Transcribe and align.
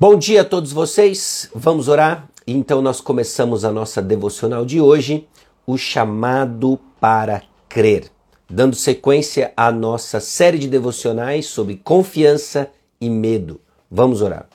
Bom 0.00 0.16
dia 0.16 0.42
a 0.42 0.44
todos 0.44 0.70
vocês. 0.70 1.50
Vamos 1.52 1.88
orar? 1.88 2.30
Então 2.46 2.80
nós 2.80 3.00
começamos 3.00 3.64
a 3.64 3.72
nossa 3.72 4.00
devocional 4.00 4.64
de 4.64 4.80
hoje, 4.80 5.26
o 5.66 5.76
chamado 5.76 6.78
para 7.00 7.42
crer, 7.68 8.08
dando 8.48 8.76
sequência 8.76 9.52
à 9.56 9.72
nossa 9.72 10.20
série 10.20 10.56
de 10.56 10.68
devocionais 10.68 11.46
sobre 11.46 11.78
confiança 11.82 12.70
e 13.00 13.10
medo. 13.10 13.60
Vamos 13.90 14.22
orar. 14.22 14.48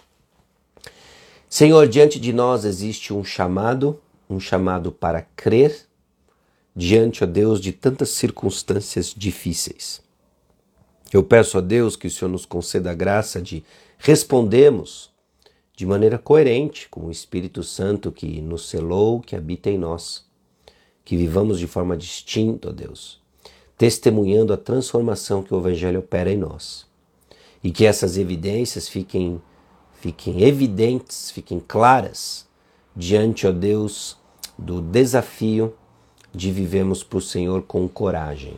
Senhor, 1.49 1.89
diante 1.89 2.21
de 2.21 2.31
nós 2.31 2.63
existe 2.63 3.13
um 3.13 3.21
chamado, 3.21 3.99
um 4.29 4.39
chamado 4.39 4.93
para 4.93 5.27
crer, 5.35 5.77
diante, 6.73 7.21
ó 7.21 7.27
Deus, 7.27 7.59
de 7.59 7.73
tantas 7.73 8.11
circunstâncias 8.11 9.13
difíceis. 9.13 10.01
Eu 11.11 11.21
peço 11.21 11.57
a 11.57 11.61
Deus 11.61 11.97
que 11.97 12.07
o 12.07 12.09
Senhor 12.09 12.31
nos 12.31 12.45
conceda 12.45 12.91
a 12.91 12.95
graça 12.95 13.41
de 13.41 13.61
respondermos 13.97 15.11
de 15.75 15.85
maneira 15.85 16.19
coerente 16.19 16.87
com 16.87 17.07
o 17.07 17.11
Espírito 17.11 17.63
Santo 17.63 18.11
que 18.11 18.41
nos 18.41 18.69
selou, 18.69 19.19
que 19.19 19.35
habita 19.35 19.69
em 19.69 19.77
nós. 19.77 20.25
Que 21.03 21.17
vivamos 21.17 21.59
de 21.59 21.67
forma 21.67 21.97
distinta, 21.97 22.69
ó 22.69 22.71
Deus, 22.71 23.21
testemunhando 23.77 24.53
a 24.53 24.57
transformação 24.57 25.43
que 25.43 25.53
o 25.53 25.57
Evangelho 25.57 25.99
opera 25.99 26.31
em 26.31 26.37
nós. 26.37 26.85
E 27.63 27.71
que 27.71 27.85
essas 27.85 28.17
evidências 28.17 28.87
fiquem, 28.87 29.41
fiquem 29.99 30.43
evidentes, 30.43 31.31
fiquem 31.31 31.59
claras 31.59 32.47
diante, 32.95 33.47
ó 33.47 33.51
Deus, 33.51 34.17
do 34.57 34.81
desafio 34.81 35.73
de 36.31 36.51
vivemos 36.51 37.03
para 37.03 37.17
o 37.17 37.21
Senhor 37.21 37.63
com 37.63 37.87
coragem. 37.87 38.55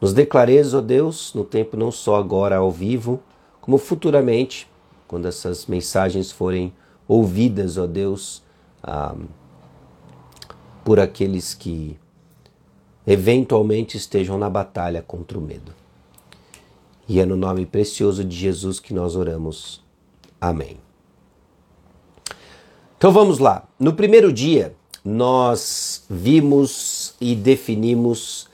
Nos 0.00 0.12
declareis, 0.12 0.74
ó 0.74 0.80
Deus, 0.80 1.34
no 1.34 1.44
tempo 1.44 1.76
não 1.76 1.90
só 1.90 2.16
agora 2.16 2.56
ao 2.56 2.70
vivo, 2.70 3.20
como 3.60 3.78
futuramente 3.78 4.68
quando 5.08 5.26
essas 5.26 5.66
mensagens 5.66 6.30
forem 6.30 6.72
ouvidas, 7.08 7.78
ó 7.78 7.86
Deus, 7.86 8.42
ah, 8.82 9.16
por 10.84 11.00
aqueles 11.00 11.54
que 11.54 11.98
eventualmente 13.06 13.96
estejam 13.96 14.38
na 14.38 14.50
batalha 14.50 15.02
contra 15.02 15.38
o 15.38 15.40
medo. 15.40 15.74
E 17.08 17.18
é 17.18 17.24
no 17.24 17.36
nome 17.36 17.64
precioso 17.64 18.22
de 18.22 18.36
Jesus 18.36 18.78
que 18.78 18.92
nós 18.92 19.16
oramos. 19.16 19.82
Amém. 20.38 20.76
Então 22.98 23.10
vamos 23.10 23.38
lá. 23.38 23.66
No 23.80 23.94
primeiro 23.94 24.30
dia, 24.30 24.74
nós 25.02 26.04
vimos 26.10 27.14
e 27.18 27.34
definimos 27.34 28.46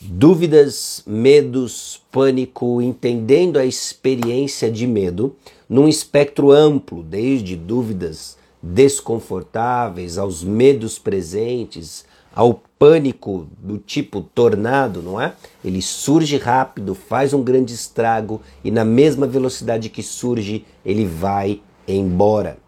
dúvidas, 0.00 1.04
medos, 1.06 2.02
pânico, 2.10 2.82
entendendo 2.82 3.58
a 3.58 3.64
experiência 3.64 4.70
de 4.70 4.86
medo 4.88 5.36
num 5.68 5.88
espectro 5.88 6.50
amplo, 6.50 7.02
desde 7.02 7.56
dúvidas 7.56 8.36
desconfortáveis 8.62 10.16
aos 10.16 10.42
medos 10.42 10.98
presentes, 10.98 12.04
ao 12.34 12.62
pânico 12.78 13.46
do 13.58 13.78
tipo 13.78 14.20
tornado, 14.20 15.00
não 15.00 15.20
é? 15.20 15.34
Ele 15.64 15.80
surge 15.80 16.36
rápido, 16.36 16.94
faz 16.94 17.32
um 17.32 17.42
grande 17.42 17.72
estrago 17.72 18.40
e 18.64 18.70
na 18.70 18.84
mesma 18.84 19.26
velocidade 19.26 19.88
que 19.88 20.02
surge, 20.02 20.64
ele 20.84 21.04
vai 21.04 21.60
embora. 21.86 22.58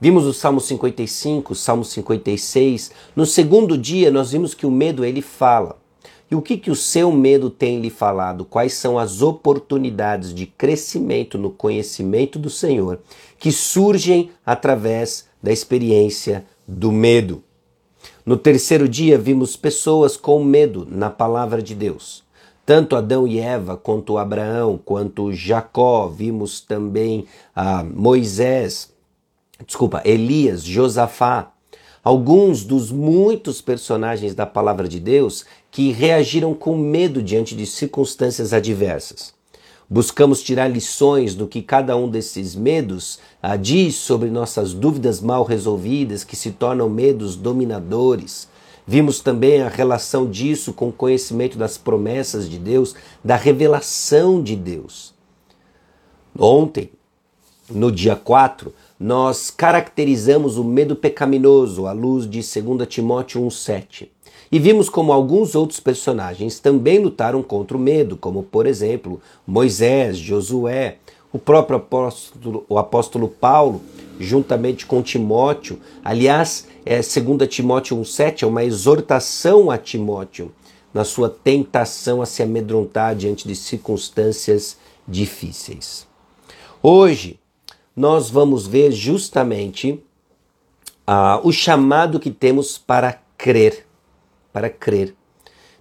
Vimos 0.00 0.24
o 0.24 0.32
Salmo 0.32 0.60
55, 0.60 1.54
Salmo 1.54 1.84
56. 1.84 2.90
No 3.14 3.24
segundo 3.24 3.76
dia, 3.76 4.10
nós 4.10 4.32
vimos 4.32 4.54
que 4.54 4.66
o 4.66 4.70
medo 4.70 5.04
ele 5.04 5.22
fala. 5.22 5.79
E 6.30 6.34
o 6.36 6.40
que, 6.40 6.56
que 6.56 6.70
o 6.70 6.76
seu 6.76 7.10
medo 7.10 7.50
tem 7.50 7.80
lhe 7.80 7.90
falado? 7.90 8.44
Quais 8.44 8.74
são 8.74 8.98
as 8.98 9.20
oportunidades 9.20 10.32
de 10.32 10.46
crescimento 10.46 11.36
no 11.36 11.50
conhecimento 11.50 12.38
do 12.38 12.48
Senhor 12.48 13.00
que 13.38 13.50
surgem 13.50 14.30
através 14.46 15.26
da 15.42 15.50
experiência 15.50 16.44
do 16.68 16.92
medo? 16.92 17.42
No 18.24 18.36
terceiro 18.36 18.88
dia, 18.88 19.18
vimos 19.18 19.56
pessoas 19.56 20.16
com 20.16 20.44
medo 20.44 20.86
na 20.88 21.10
palavra 21.10 21.60
de 21.60 21.74
Deus. 21.74 22.22
Tanto 22.64 22.94
Adão 22.94 23.26
e 23.26 23.40
Eva, 23.40 23.76
quanto 23.76 24.16
Abraão, 24.16 24.78
quanto 24.84 25.32
Jacó, 25.32 26.06
vimos 26.06 26.60
também 26.60 27.26
ah, 27.56 27.82
Moisés, 27.82 28.92
desculpa, 29.66 30.00
Elias, 30.04 30.62
Josafá, 30.62 31.52
alguns 32.04 32.64
dos 32.64 32.92
muitos 32.92 33.60
personagens 33.60 34.34
da 34.34 34.46
palavra 34.46 34.86
de 34.86 35.00
Deus 35.00 35.44
que 35.70 35.92
reagiram 35.92 36.54
com 36.54 36.76
medo 36.76 37.22
diante 37.22 37.54
de 37.54 37.66
circunstâncias 37.66 38.52
adversas. 38.52 39.32
Buscamos 39.88 40.40
tirar 40.42 40.68
lições 40.68 41.34
do 41.34 41.48
que 41.48 41.62
cada 41.62 41.96
um 41.96 42.08
desses 42.08 42.54
medos 42.54 43.18
ah, 43.42 43.56
diz 43.56 43.96
sobre 43.96 44.30
nossas 44.30 44.72
dúvidas 44.72 45.20
mal 45.20 45.42
resolvidas 45.42 46.22
que 46.22 46.36
se 46.36 46.52
tornam 46.52 46.88
medos 46.88 47.34
dominadores. 47.34 48.48
Vimos 48.86 49.20
também 49.20 49.62
a 49.62 49.68
relação 49.68 50.30
disso 50.30 50.72
com 50.72 50.88
o 50.88 50.92
conhecimento 50.92 51.58
das 51.58 51.76
promessas 51.76 52.48
de 52.48 52.58
Deus, 52.58 52.94
da 53.22 53.34
revelação 53.34 54.40
de 54.42 54.54
Deus. 54.54 55.12
Ontem, 56.38 56.90
no 57.68 57.90
dia 57.90 58.16
4, 58.16 58.72
nós 58.98 59.50
caracterizamos 59.50 60.56
o 60.56 60.62
medo 60.62 60.94
pecaminoso 60.94 61.86
à 61.86 61.92
luz 61.92 62.28
de 62.28 62.40
2 62.40 62.88
Timóteo 62.88 63.40
1,7. 63.42 64.08
E 64.50 64.58
vimos 64.58 64.88
como 64.88 65.12
alguns 65.12 65.54
outros 65.54 65.78
personagens 65.78 66.58
também 66.58 66.98
lutaram 66.98 67.42
contra 67.42 67.76
o 67.76 67.80
medo, 67.80 68.16
como 68.16 68.42
por 68.42 68.66
exemplo 68.66 69.20
Moisés, 69.46 70.18
Josué, 70.18 70.96
o 71.32 71.38
próprio 71.38 71.76
apóstolo, 71.76 72.64
o 72.68 72.76
apóstolo 72.76 73.28
Paulo, 73.28 73.80
juntamente 74.18 74.86
com 74.86 75.02
Timóteo. 75.02 75.78
Aliás, 76.04 76.66
é, 76.84 76.96
2 76.96 77.48
Timóteo 77.48 77.96
1,7 77.96 78.42
é 78.42 78.46
uma 78.46 78.64
exortação 78.64 79.70
a 79.70 79.78
Timóteo 79.78 80.52
na 80.92 81.04
sua 81.04 81.30
tentação 81.30 82.20
a 82.20 82.26
se 82.26 82.42
amedrontar 82.42 83.14
diante 83.14 83.46
de 83.46 83.54
circunstâncias 83.54 84.76
difíceis. 85.06 86.06
Hoje, 86.82 87.38
nós 87.94 88.30
vamos 88.30 88.66
ver 88.66 88.90
justamente 88.90 90.02
ah, 91.06 91.40
o 91.44 91.52
chamado 91.52 92.18
que 92.18 92.30
temos 92.30 92.78
para 92.78 93.20
crer, 93.36 93.86
para 94.52 94.70
crer. 94.70 95.14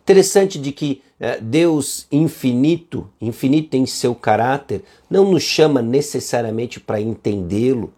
Interessante 0.01 0.57
de 0.57 0.71
que 0.71 1.01
eh, 1.19 1.39
Deus 1.39 2.07
infinito, 2.11 3.09
infinito 3.21 3.75
em 3.75 3.85
seu 3.85 4.15
caráter, 4.15 4.83
não 5.09 5.31
nos 5.31 5.43
chama 5.43 5.81
necessariamente 5.81 6.79
para 6.79 6.99
entendê-lo, 6.99 7.93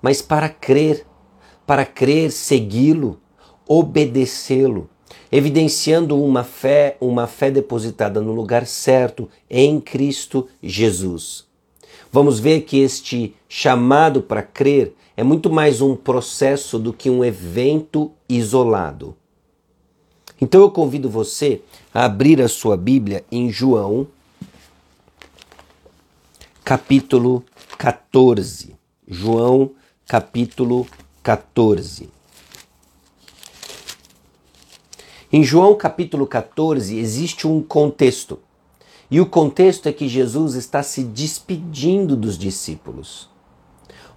mas 0.00 0.22
para 0.22 0.48
crer, 0.48 1.06
para 1.66 1.84
crer, 1.84 2.30
segui-lo, 2.30 3.20
obedecê-lo, 3.66 4.88
evidenciando 5.30 6.22
uma 6.22 6.42
fé, 6.42 6.96
uma 7.00 7.26
fé 7.26 7.50
depositada 7.50 8.20
no 8.20 8.32
lugar 8.32 8.66
certo 8.66 9.28
em 9.50 9.80
Cristo 9.80 10.48
Jesus 10.62 11.52
vamos 12.12 12.38
ver 12.38 12.60
que 12.60 12.78
este 12.78 13.34
chamado 13.48 14.20
para 14.20 14.42
crer 14.42 14.94
é 15.16 15.22
muito 15.22 15.50
mais 15.50 15.80
um 15.80 15.96
processo 15.96 16.78
do 16.78 16.92
que 16.92 17.08
um 17.08 17.24
evento 17.24 18.12
isolado. 18.28 19.16
Então 20.42 20.60
eu 20.60 20.72
convido 20.72 21.08
você 21.08 21.62
a 21.94 22.04
abrir 22.04 22.42
a 22.42 22.48
sua 22.48 22.76
Bíblia 22.76 23.24
em 23.30 23.48
João, 23.48 24.08
capítulo 26.64 27.44
14. 27.78 28.74
João, 29.06 29.70
capítulo 30.04 30.84
14. 31.22 32.08
Em 35.32 35.44
João 35.44 35.76
capítulo 35.76 36.26
14 36.26 36.98
existe 36.98 37.46
um 37.46 37.62
contexto. 37.62 38.40
E 39.08 39.20
o 39.20 39.26
contexto 39.26 39.88
é 39.88 39.92
que 39.92 40.08
Jesus 40.08 40.56
está 40.56 40.82
se 40.82 41.04
despedindo 41.04 42.16
dos 42.16 42.36
discípulos. 42.36 43.31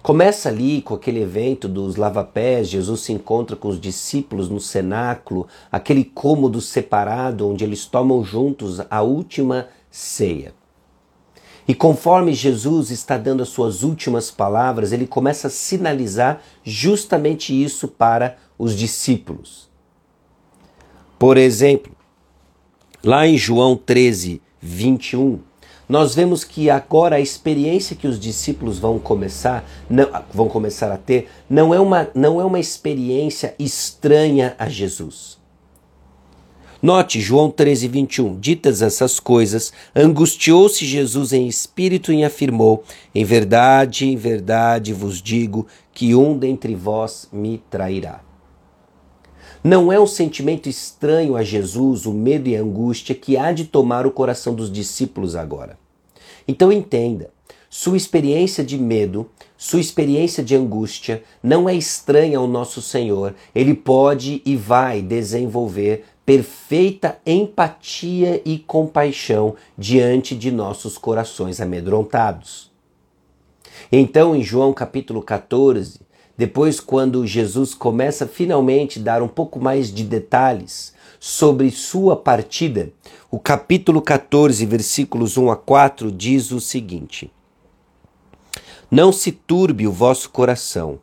Começa 0.06 0.50
ali 0.50 0.82
com 0.82 0.94
aquele 0.94 1.20
evento 1.20 1.66
dos 1.66 1.96
lavapés, 1.96 2.68
Jesus 2.68 3.00
se 3.00 3.12
encontra 3.12 3.56
com 3.56 3.66
os 3.66 3.80
discípulos 3.80 4.48
no 4.48 4.60
cenáculo, 4.60 5.48
aquele 5.72 6.04
cômodo 6.04 6.60
separado 6.60 7.48
onde 7.48 7.64
eles 7.64 7.86
tomam 7.86 8.22
juntos 8.22 8.80
a 8.88 9.02
última 9.02 9.66
ceia. 9.90 10.54
E 11.66 11.74
conforme 11.74 12.32
Jesus 12.34 12.92
está 12.92 13.18
dando 13.18 13.42
as 13.42 13.48
suas 13.48 13.82
últimas 13.82 14.30
palavras, 14.30 14.92
ele 14.92 15.08
começa 15.08 15.48
a 15.48 15.50
sinalizar 15.50 16.40
justamente 16.62 17.52
isso 17.52 17.88
para 17.88 18.36
os 18.56 18.76
discípulos. 18.76 19.68
Por 21.18 21.36
exemplo, 21.36 21.90
lá 23.02 23.26
em 23.26 23.36
João 23.36 23.76
13, 23.76 24.40
21, 24.60 25.40
nós 25.88 26.14
vemos 26.14 26.42
que 26.42 26.68
agora 26.68 27.16
a 27.16 27.20
experiência 27.20 27.94
que 27.94 28.08
os 28.08 28.18
discípulos 28.18 28.78
vão 28.78 28.98
começar, 28.98 29.64
não, 29.88 30.08
vão 30.32 30.48
começar 30.48 30.90
a 30.90 30.96
ter, 30.96 31.28
não 31.48 31.72
é, 31.72 31.78
uma, 31.78 32.08
não 32.14 32.40
é 32.40 32.44
uma 32.44 32.58
experiência 32.58 33.54
estranha 33.58 34.56
a 34.58 34.68
Jesus. 34.68 35.38
Note 36.82 37.20
João 37.20 37.50
13, 37.50 37.88
21. 37.88 38.38
Ditas 38.38 38.82
essas 38.82 39.18
coisas, 39.18 39.72
angustiou-se 39.94 40.84
Jesus 40.84 41.32
em 41.32 41.48
espírito 41.48 42.12
e 42.12 42.22
afirmou: 42.22 42.84
Em 43.14 43.24
verdade, 43.24 44.06
em 44.06 44.16
verdade 44.16 44.92
vos 44.92 45.22
digo 45.22 45.66
que 45.92 46.14
um 46.14 46.36
dentre 46.36 46.74
vós 46.74 47.28
me 47.32 47.58
trairá. 47.70 48.25
Não 49.62 49.92
é 49.92 49.98
um 49.98 50.06
sentimento 50.06 50.68
estranho 50.68 51.36
a 51.36 51.42
Jesus 51.42 52.06
o 52.06 52.12
medo 52.12 52.48
e 52.48 52.56
a 52.56 52.60
angústia 52.60 53.14
que 53.14 53.36
há 53.36 53.52
de 53.52 53.64
tomar 53.64 54.06
o 54.06 54.10
coração 54.10 54.54
dos 54.54 54.70
discípulos 54.70 55.34
agora. 55.34 55.78
Então 56.46 56.70
entenda, 56.70 57.30
sua 57.68 57.96
experiência 57.96 58.64
de 58.64 58.78
medo, 58.78 59.28
sua 59.56 59.80
experiência 59.80 60.42
de 60.42 60.54
angústia 60.54 61.22
não 61.42 61.68
é 61.68 61.74
estranha 61.74 62.38
ao 62.38 62.46
nosso 62.46 62.80
Senhor. 62.80 63.34
Ele 63.54 63.74
pode 63.74 64.40
e 64.44 64.56
vai 64.56 65.02
desenvolver 65.02 66.04
perfeita 66.24 67.18
empatia 67.24 68.42
e 68.44 68.58
compaixão 68.58 69.54
diante 69.76 70.34
de 70.34 70.50
nossos 70.50 70.98
corações 70.98 71.60
amedrontados. 71.60 72.70
Então, 73.92 74.34
em 74.34 74.42
João 74.42 74.72
capítulo 74.72 75.22
14, 75.22 76.00
depois, 76.36 76.80
quando 76.80 77.26
Jesus 77.26 77.72
começa 77.72 78.26
finalmente 78.26 78.98
a 78.98 79.02
dar 79.02 79.22
um 79.22 79.28
pouco 79.28 79.58
mais 79.58 79.92
de 79.92 80.04
detalhes 80.04 80.92
sobre 81.18 81.70
sua 81.70 82.14
partida, 82.14 82.92
o 83.30 83.38
capítulo 83.38 84.02
14, 84.02 84.66
versículos 84.66 85.38
1 85.38 85.50
a 85.50 85.56
4 85.56 86.12
diz 86.12 86.52
o 86.52 86.60
seguinte: 86.60 87.32
Não 88.90 89.10
se 89.12 89.32
turbe 89.32 89.86
o 89.86 89.92
vosso 89.92 90.28
coração. 90.28 90.98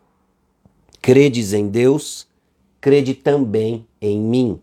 Credes 1.02 1.52
em 1.52 1.68
Deus, 1.68 2.28
crede 2.80 3.16
também 3.16 3.88
em 4.00 4.20
mim. 4.20 4.60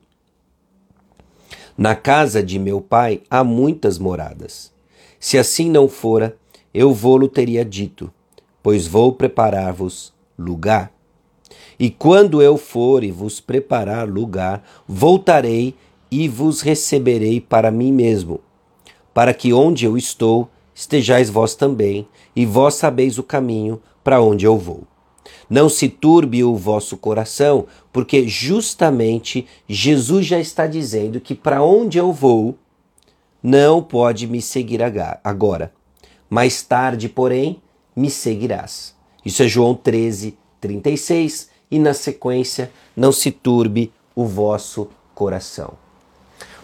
Na 1.77 1.97
casa 1.97 2.43
de 2.43 2.61
meu 2.61 2.81
pai 2.81 3.23
há 3.29 3.43
muitas 3.43 3.99
moradas. 3.99 4.73
Se 5.19 5.37
assim 5.37 5.69
não 5.69 5.89
fora, 5.89 6.37
eu 6.73 6.95
vou-lo 6.95 7.27
teria 7.27 7.65
dito, 7.65 8.11
pois 8.63 8.87
vou 8.87 9.13
preparar-vos 9.13 10.13
lugar. 10.41 10.93
E 11.79 11.91
quando 11.91 12.43
eu 12.43 12.57
for 12.57 13.05
e 13.05 13.11
vos 13.11 13.41
preparar 13.41 14.09
lugar, 14.09 14.63
voltarei 14.87 15.75
e 16.11 16.29
vos 16.29 16.61
receberei 16.61 17.41
para 17.41 17.71
mim 17.71 17.93
mesmo, 17.93 18.41
para 19.15 19.33
que 19.33 19.53
onde 19.53 19.85
eu 19.85 19.97
estou 19.97 20.49
estejais 20.75 21.29
vós 21.29 21.55
também, 21.55 22.09
e 22.35 22.47
vós 22.47 22.75
sabeis 22.75 23.19
o 23.19 23.23
caminho 23.23 23.81
para 24.03 24.21
onde 24.23 24.47
eu 24.47 24.57
vou. 24.57 24.85
Não 25.49 25.69
se 25.69 25.89
turbe 25.89 26.43
o 26.43 26.57
vosso 26.57 26.97
coração, 26.97 27.67
porque 27.93 28.27
justamente 28.27 29.47
Jesus 29.69 30.25
já 30.27 30.39
está 30.41 30.67
dizendo 30.67 31.21
que 31.21 31.35
para 31.35 31.63
onde 31.63 31.99
eu 31.99 32.13
vou, 32.13 32.57
não 33.43 33.83
pode 33.83 34.27
me 34.27 34.41
seguir 34.41 34.81
agora. 35.25 35.73
Mais 36.29 36.63
tarde, 36.63 37.09
porém, 37.09 37.61
me 37.95 38.09
seguirás. 38.09 38.95
Isso 39.25 39.43
é 39.43 39.49
João 39.49 39.75
13, 39.75 40.37
36, 40.61 41.51
e 41.71 41.79
na 41.79 41.95
sequência, 41.95 42.71
não 42.97 43.13
se 43.13 43.31
turbe 43.31 43.93
o 44.15 44.25
vosso 44.25 44.89
coração. 45.15 45.75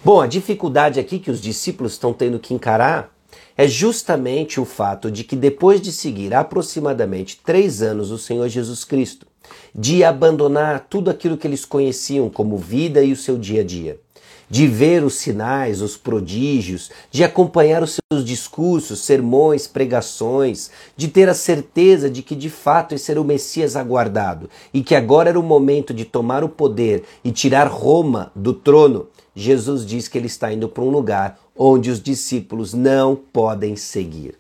Bom, 0.05 0.21
a 0.21 0.27
dificuldade 0.27 1.01
aqui 1.01 1.19
que 1.19 1.31
os 1.31 1.41
discípulos 1.41 1.93
estão 1.93 2.13
tendo 2.13 2.39
que 2.39 2.55
encarar 2.55 3.13
é 3.57 3.67
justamente 3.67 4.61
o 4.61 4.65
fato 4.65 5.11
de 5.11 5.25
que 5.25 5.35
depois 5.35 5.81
de 5.81 5.93
seguir 5.93 6.35
aproximadamente 6.35 7.41
três 7.45 7.83
anos 7.83 8.11
o 8.11 8.19
Senhor 8.19 8.49
Jesus 8.49 8.85
Cristo, 8.85 9.27
de 9.75 10.05
abandonar 10.05 10.87
tudo 10.89 11.11
aquilo 11.11 11.37
que 11.37 11.47
eles 11.47 11.65
conheciam 11.65 12.29
como 12.29 12.57
vida 12.57 13.03
e 13.03 13.13
o 13.13 13.17
seu 13.17 13.39
dia 13.39 13.63
a 13.63 13.65
dia, 13.65 14.01
de 14.49 14.67
ver 14.67 15.03
os 15.05 15.15
sinais, 15.15 15.83
os 15.83 15.97
prodígios, 15.97 16.91
de 17.11 17.25
acompanhar 17.25 17.83
os 17.83 17.99
seus 18.13 18.25
discursos, 18.25 19.01
sermões, 19.01 19.67
pregações, 19.67 20.71
de 20.97 21.09
ter 21.09 21.29
a 21.29 21.35
certeza 21.35 22.09
de 22.09 22.23
que 22.23 22.35
de 22.35 22.49
fato 22.49 22.95
esse 22.95 23.11
era 23.11 23.21
o 23.21 23.25
Messias 23.25 23.77
aguardado 23.77 24.49
e 24.73 24.83
que 24.83 24.95
agora 24.95 25.31
era 25.31 25.41
o 25.41 25.43
momento 25.43 25.93
de 25.93 26.05
tomar 26.05 26.45
o 26.45 26.49
poder 26.49 27.05
e 27.25 27.33
tirar 27.33 27.67
Roma 27.67 28.31
do 28.35 28.53
trono, 28.55 29.09
Jesus 29.35 29.85
diz 29.85 30.09
que 30.09 30.17
ele 30.17 30.27
está 30.27 30.53
indo 30.53 30.69
para 30.69 30.83
um 30.83 30.91
lugar 30.91 31.39
onde 31.55 31.91
os 31.91 32.01
discípulos 32.01 32.73
não 32.73 33.15
podem 33.15 33.77
seguir. 33.77 34.35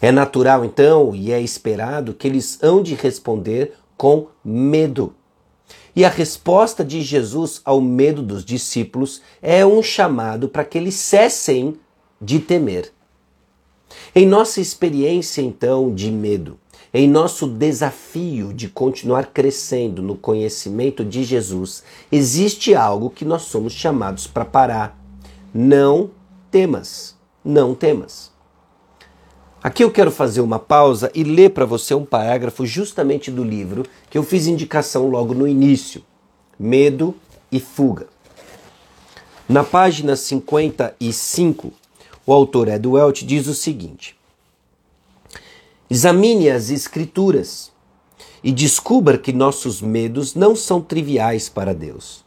É 0.00 0.10
natural, 0.10 0.64
então, 0.64 1.14
e 1.14 1.32
é 1.32 1.40
esperado 1.40 2.14
que 2.14 2.26
eles 2.26 2.58
hão 2.62 2.82
de 2.82 2.94
responder 2.94 3.74
com 3.96 4.28
medo. 4.42 5.14
E 5.94 6.04
a 6.04 6.08
resposta 6.08 6.84
de 6.84 7.02
Jesus 7.02 7.60
ao 7.64 7.80
medo 7.80 8.22
dos 8.22 8.44
discípulos 8.44 9.20
é 9.42 9.64
um 9.66 9.82
chamado 9.82 10.48
para 10.48 10.64
que 10.64 10.78
eles 10.78 10.94
cessem 10.94 11.76
de 12.20 12.38
temer. 12.38 12.92
Em 14.14 14.26
nossa 14.26 14.60
experiência, 14.60 15.42
então, 15.42 15.94
de 15.94 16.10
medo, 16.10 16.58
em 16.92 17.08
nosso 17.08 17.46
desafio 17.46 18.52
de 18.52 18.68
continuar 18.68 19.26
crescendo 19.26 20.02
no 20.02 20.16
conhecimento 20.16 21.04
de 21.04 21.22
Jesus, 21.22 21.82
existe 22.10 22.74
algo 22.74 23.10
que 23.10 23.24
nós 23.24 23.42
somos 23.42 23.72
chamados 23.72 24.26
para 24.26 24.44
parar 24.44 24.98
não 25.52 26.10
temas, 26.50 27.16
não 27.44 27.74
temas. 27.74 28.29
Aqui 29.62 29.84
eu 29.84 29.90
quero 29.90 30.10
fazer 30.10 30.40
uma 30.40 30.58
pausa 30.58 31.10
e 31.14 31.22
ler 31.22 31.50
para 31.50 31.66
você 31.66 31.94
um 31.94 32.04
parágrafo 32.04 32.64
justamente 32.64 33.30
do 33.30 33.44
livro 33.44 33.84
que 34.08 34.16
eu 34.16 34.22
fiz 34.22 34.46
indicação 34.46 35.08
logo 35.08 35.34
no 35.34 35.46
início: 35.46 36.02
Medo 36.58 37.14
e 37.52 37.60
Fuga. 37.60 38.08
Na 39.46 39.62
página 39.62 40.16
55, 40.16 41.72
o 42.24 42.32
autor 42.32 42.68
Ed 42.68 42.88
Welch 42.88 43.26
diz 43.26 43.46
o 43.48 43.54
seguinte: 43.54 44.16
Examine 45.90 46.48
as 46.48 46.70
Escrituras 46.70 47.70
e 48.42 48.50
descubra 48.52 49.18
que 49.18 49.30
nossos 49.30 49.82
medos 49.82 50.34
não 50.34 50.56
são 50.56 50.80
triviais 50.80 51.50
para 51.50 51.74
Deus. 51.74 52.24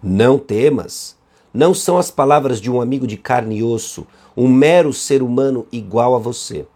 Não 0.00 0.38
temas 0.38 1.15
não 1.56 1.72
são 1.72 1.96
as 1.96 2.10
palavras 2.10 2.60
de 2.60 2.70
um 2.70 2.82
amigo 2.82 3.06
de 3.06 3.16
carne 3.16 3.56
e 3.56 3.62
osso, 3.62 4.06
um 4.36 4.46
mero 4.46 4.92
ser 4.92 5.22
humano 5.22 5.66
igual 5.72 6.14
a 6.14 6.18
você. 6.18 6.66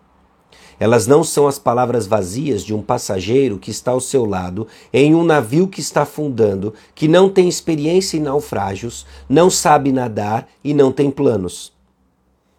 Elas 0.78 1.06
não 1.06 1.22
são 1.22 1.46
as 1.46 1.58
palavras 1.58 2.06
vazias 2.06 2.64
de 2.64 2.74
um 2.74 2.80
passageiro 2.80 3.58
que 3.58 3.70
está 3.70 3.90
ao 3.90 4.00
seu 4.00 4.24
lado 4.24 4.66
em 4.90 5.14
um 5.14 5.22
navio 5.22 5.68
que 5.68 5.80
está 5.80 6.02
afundando, 6.02 6.72
que 6.94 7.06
não 7.06 7.28
tem 7.28 7.46
experiência 7.46 8.16
em 8.16 8.22
naufrágios, 8.22 9.04
não 9.28 9.50
sabe 9.50 9.92
nadar 9.92 10.48
e 10.64 10.72
não 10.72 10.90
tem 10.90 11.10
planos. 11.10 11.74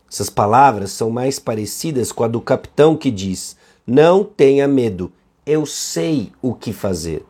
Essas 0.07 0.29
palavras 0.29 0.91
são 0.91 1.09
mais 1.09 1.39
parecidas 1.39 2.12
com 2.12 2.24
a 2.24 2.27
do 2.27 2.39
capitão 2.39 2.95
que 2.95 3.10
diz: 3.10 3.57
Não 3.88 4.24
tenha 4.24 4.67
medo, 4.67 5.12
eu 5.43 5.65
sei 5.65 6.31
o 6.39 6.53
que 6.53 6.72
fazer. 6.72 7.25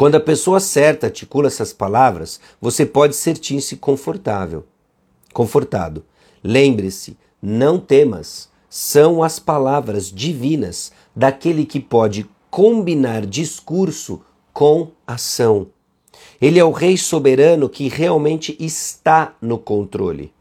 Quando 0.00 0.14
a 0.14 0.20
pessoa 0.20 0.60
certa 0.60 1.08
articula 1.08 1.48
essas 1.48 1.74
palavras, 1.74 2.40
você 2.58 2.86
pode 2.86 3.14
sentir-se 3.14 3.76
confortável, 3.76 4.64
confortado. 5.30 6.02
Lembre-se, 6.42 7.18
não 7.42 7.78
temas, 7.78 8.48
são 8.66 9.22
as 9.22 9.38
palavras 9.38 10.10
divinas 10.10 10.90
daquele 11.14 11.66
que 11.66 11.78
pode 11.78 12.26
combinar 12.50 13.26
discurso 13.26 14.22
com 14.54 14.90
ação. 15.06 15.66
Ele 16.40 16.58
é 16.58 16.64
o 16.64 16.70
rei 16.70 16.96
soberano 16.96 17.68
que 17.68 17.86
realmente 17.86 18.56
está 18.58 19.34
no 19.38 19.58
controle. 19.58 20.32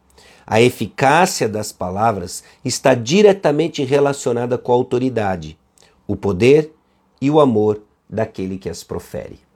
A 0.48 0.62
eficácia 0.62 1.50
das 1.50 1.74
palavras 1.74 2.46
está 2.64 2.94
diretamente 2.94 3.84
relacionada 3.84 4.58
com 4.58 4.72
a 4.72 4.76
autoridade, 4.76 5.60
o 6.08 6.16
poder 6.16 6.74
e 7.20 7.30
o 7.30 7.42
amor 7.42 7.82
daquele 8.10 8.58
que 8.58 8.70
as 8.70 8.86
profere. 8.86 9.49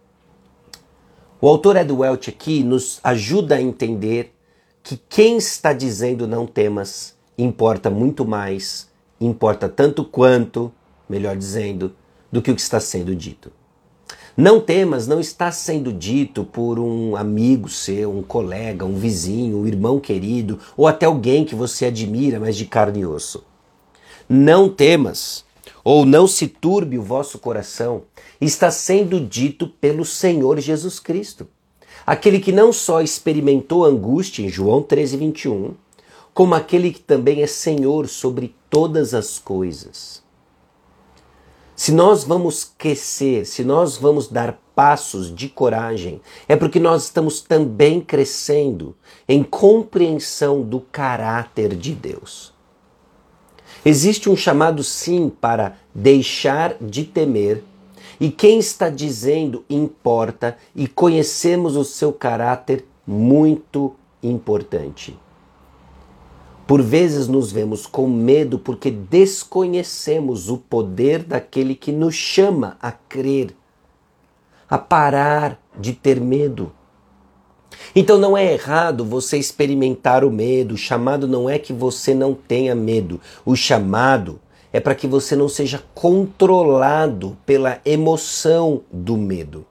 O 1.44 1.50
autor 1.50 1.76
Ed 1.76 1.92
Welch 1.92 2.30
aqui 2.30 2.64
nos 2.64 3.02
ajuda 3.04 3.56
a 3.56 3.62
entender 3.62 4.34
que 4.82 4.96
quem 4.96 5.36
está 5.36 5.74
dizendo 5.74 6.26
não 6.26 6.48
temas 6.48 7.18
importa 7.38 7.90
muito 7.90 8.24
mais, 8.24 8.90
importa 9.20 9.68
tanto 9.68 10.06
quanto, 10.06 10.72
melhor 11.10 11.36
dizendo, 11.36 11.94
do 12.32 12.42
que 12.42 12.50
o 12.50 12.56
que 12.56 12.62
está 12.62 12.80
sendo 12.80 13.14
dito. 13.14 13.52
Não 14.38 14.62
temas 14.62 15.06
não 15.06 15.20
está 15.20 15.52
sendo 15.52 15.92
dito 15.92 16.46
por 16.46 16.80
um 16.80 17.14
amigo 17.14 17.68
seu, 17.68 18.10
um 18.10 18.24
colega, 18.24 18.86
um 18.86 18.96
vizinho, 18.96 19.58
um 19.58 19.68
irmão 19.68 20.00
querido 20.00 20.58
ou 20.78 20.88
até 20.88 21.08
alguém 21.08 21.44
que 21.44 21.56
você 21.56 21.88
admira, 21.88 22.40
mas 22.40 22.56
de 22.56 22.64
carne 22.68 23.02
e 23.02 23.06
osso. 23.06 23.44
Não 24.30 24.70
temas 24.70 25.43
ou 25.84 26.06
não 26.06 26.28
se 26.28 26.48
turbe 26.48 26.98
o 26.98 27.04
vosso 27.04 27.38
coração, 27.38 28.04
está 28.40 28.72
sendo 28.72 29.20
dito 29.20 29.68
pelo 29.68 30.06
Senhor 30.06 30.60
Jesus 30.60 31.00
Cristo. 31.00 31.48
Aquele 32.06 32.40
que 32.40 32.52
não 32.52 32.72
só 32.72 33.02
experimentou 33.02 33.86
angústia 33.86 34.44
em 34.44 34.50
João 34.50 34.82
13, 34.82 35.18
21, 35.18 35.74
como 36.34 36.56
aquele 36.56 36.92
que 36.92 37.00
também 37.00 37.42
é 37.42 37.48
Senhor 37.48 38.08
sobre 38.08 38.56
todas 38.70 39.13
as 39.13 39.38
coisas. 39.38 40.24
Se 41.75 41.92
nós 41.92 42.24
vamos 42.24 42.63
crescer, 42.78 43.46
se 43.46 43.63
nós 43.63 43.98
vamos 43.98 44.28
dar 44.28 44.60
passos 44.75 45.34
de 45.34 45.50
coragem, 45.50 46.22
é 46.48 46.56
porque 46.56 46.80
nós 46.80 47.06
estamos 47.06 47.42
também 47.42 48.02
crescendo 48.02 48.96
em 49.28 49.44
compreensão 49.44 50.62
do 50.62 50.80
caráter 50.80 51.75
de 51.75 51.94
Deus. 51.94 52.54
Existe 53.86 54.30
um 54.30 54.36
chamado 54.36 54.82
sim 54.84 55.30
para 55.30 55.78
deixar 55.94 56.75
de 56.80 57.04
temer, 57.04 57.63
e 58.20 58.30
quem 58.30 58.60
está 58.60 58.90
dizendo 58.90 59.66
importa 59.70 60.58
e 60.75 60.88
conhecemos 60.88 61.75
o 61.75 61.84
seu 61.84 62.13
caráter 62.13 62.86
muito 63.06 63.94
importante. 64.22 65.18
Por 66.66 66.82
vezes 66.82 67.28
nos 67.28 67.52
vemos 67.52 67.86
com 67.86 68.08
medo 68.08 68.58
porque 68.58 68.90
desconhecemos 68.90 70.50
o 70.50 70.58
poder 70.58 71.24
daquele 71.24 71.75
que 71.75 71.92
nos 71.92 72.16
chama 72.16 72.78
a 72.82 72.92
crer, 72.92 73.54
a 74.70 74.78
parar 74.78 75.60
de 75.78 75.92
ter 75.92 76.22
medo. 76.22 76.72
Então 77.96 78.18
não 78.18 78.36
é 78.36 78.53
errado 78.53 79.06
você 79.06 79.38
experimentar 79.38 80.24
o 80.24 80.32
medo. 80.32 80.74
O 80.74 80.77
chamado 80.77 81.27
não 81.27 81.50
é 81.50 81.60
que 81.60 81.72
você 81.72 82.13
não 82.13 82.34
tenha 82.34 82.74
medo. 82.74 83.22
O 83.46 83.56
chamado 83.56 84.39
é 84.72 84.80
para 84.80 84.96
que 84.96 85.06
você 85.06 85.36
não 85.36 85.48
seja 85.48 85.84
controlado 85.94 87.38
pela 87.46 87.80
emoção 87.86 88.82
do 88.92 89.15
medo. 89.15 89.65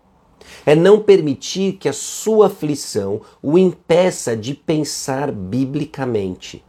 É 0.65 0.77
não 0.77 1.01
permitir 1.01 1.73
que 1.73 1.89
a 1.89 1.93
sua 1.93 2.47
aflição 2.47 3.21
o 3.43 3.59
impeça 3.59 4.37
de 4.37 4.55
pensar 4.55 5.33
biblicamente. 5.33 6.65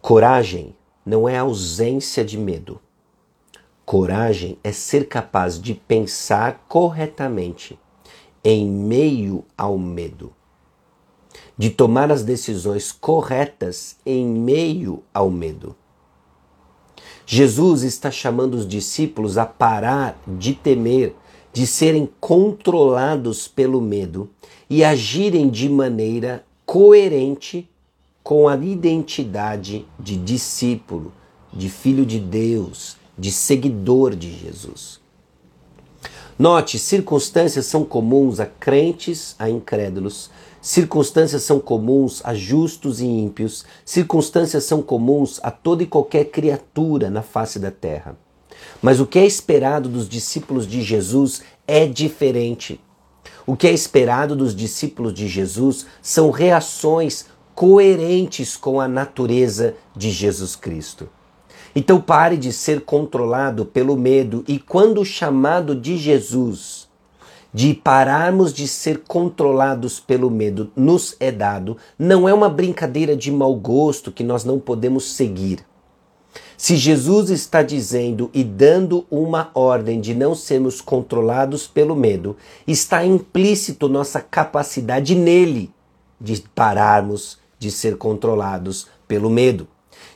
Coragem 0.00 0.76
não 1.04 1.28
é 1.28 1.38
ausência 1.38 2.24
de 2.24 2.38
medo. 2.38 2.80
Coragem 3.84 4.56
é 4.62 4.70
ser 4.70 5.08
capaz 5.08 5.60
de 5.60 5.74
pensar 5.74 6.64
corretamente 6.68 7.78
em 8.44 8.66
meio 8.66 9.44
ao 9.56 9.78
medo, 9.78 10.32
de 11.56 11.70
tomar 11.70 12.10
as 12.10 12.22
decisões 12.22 12.90
corretas 12.90 13.96
em 14.04 14.26
meio 14.26 15.02
ao 15.14 15.30
medo. 15.30 15.76
Jesus 17.24 17.82
está 17.82 18.10
chamando 18.10 18.54
os 18.54 18.66
discípulos 18.66 19.38
a 19.38 19.46
parar 19.46 20.20
de 20.26 20.54
temer, 20.54 21.14
de 21.52 21.66
serem 21.66 22.08
controlados 22.18 23.46
pelo 23.46 23.80
medo 23.80 24.28
e 24.68 24.82
agirem 24.82 25.48
de 25.48 25.68
maneira 25.68 26.44
coerente 26.66 27.68
com 28.22 28.48
a 28.48 28.56
identidade 28.56 29.86
de 29.98 30.16
discípulo, 30.16 31.12
de 31.52 31.68
filho 31.68 32.06
de 32.06 32.18
Deus, 32.18 32.96
de 33.18 33.30
seguidor 33.30 34.16
de 34.16 34.32
Jesus. 34.32 35.01
Note, 36.42 36.76
circunstâncias 36.76 37.66
são 37.66 37.84
comuns 37.84 38.40
a 38.40 38.46
crentes, 38.46 39.36
a 39.38 39.48
incrédulos. 39.48 40.28
Circunstâncias 40.60 41.44
são 41.44 41.60
comuns 41.60 42.20
a 42.24 42.34
justos 42.34 43.00
e 43.00 43.06
ímpios. 43.06 43.64
Circunstâncias 43.84 44.64
são 44.64 44.82
comuns 44.82 45.38
a 45.44 45.52
toda 45.52 45.84
e 45.84 45.86
qualquer 45.86 46.24
criatura 46.24 47.08
na 47.08 47.22
face 47.22 47.60
da 47.60 47.70
terra. 47.70 48.16
Mas 48.82 48.98
o 48.98 49.06
que 49.06 49.20
é 49.20 49.24
esperado 49.24 49.88
dos 49.88 50.08
discípulos 50.08 50.66
de 50.66 50.82
Jesus 50.82 51.42
é 51.64 51.86
diferente. 51.86 52.80
O 53.46 53.56
que 53.56 53.68
é 53.68 53.72
esperado 53.72 54.34
dos 54.34 54.52
discípulos 54.52 55.14
de 55.14 55.28
Jesus 55.28 55.86
são 56.02 56.32
reações 56.32 57.26
coerentes 57.54 58.56
com 58.56 58.80
a 58.80 58.88
natureza 58.88 59.76
de 59.94 60.10
Jesus 60.10 60.56
Cristo. 60.56 61.08
Então 61.74 62.00
pare 62.00 62.36
de 62.36 62.52
ser 62.52 62.82
controlado 62.82 63.64
pelo 63.64 63.96
medo 63.96 64.44
e 64.46 64.58
quando 64.58 65.00
o 65.00 65.04
chamado 65.04 65.74
de 65.74 65.96
Jesus 65.96 66.90
de 67.54 67.74
pararmos 67.74 68.52
de 68.52 68.66
ser 68.66 69.02
controlados 69.06 70.00
pelo 70.00 70.30
medo 70.30 70.70
nos 70.74 71.14
é 71.20 71.30
dado, 71.30 71.76
não 71.98 72.28
é 72.28 72.32
uma 72.32 72.48
brincadeira 72.48 73.14
de 73.14 73.30
mau 73.30 73.54
gosto 73.54 74.10
que 74.10 74.24
nós 74.24 74.42
não 74.44 74.58
podemos 74.58 75.12
seguir. 75.12 75.64
Se 76.56 76.76
Jesus 76.76 77.28
está 77.28 77.62
dizendo 77.62 78.30
e 78.32 78.42
dando 78.42 79.04
uma 79.10 79.50
ordem 79.54 80.00
de 80.00 80.14
não 80.14 80.34
sermos 80.34 80.80
controlados 80.80 81.66
pelo 81.66 81.94
medo, 81.94 82.36
está 82.66 83.04
implícito 83.04 83.88
nossa 83.88 84.20
capacidade 84.20 85.14
nele 85.14 85.70
de 86.20 86.42
pararmos 86.54 87.38
de 87.58 87.70
ser 87.70 87.96
controlados 87.96 88.86
pelo 89.06 89.28
medo. 89.28 89.66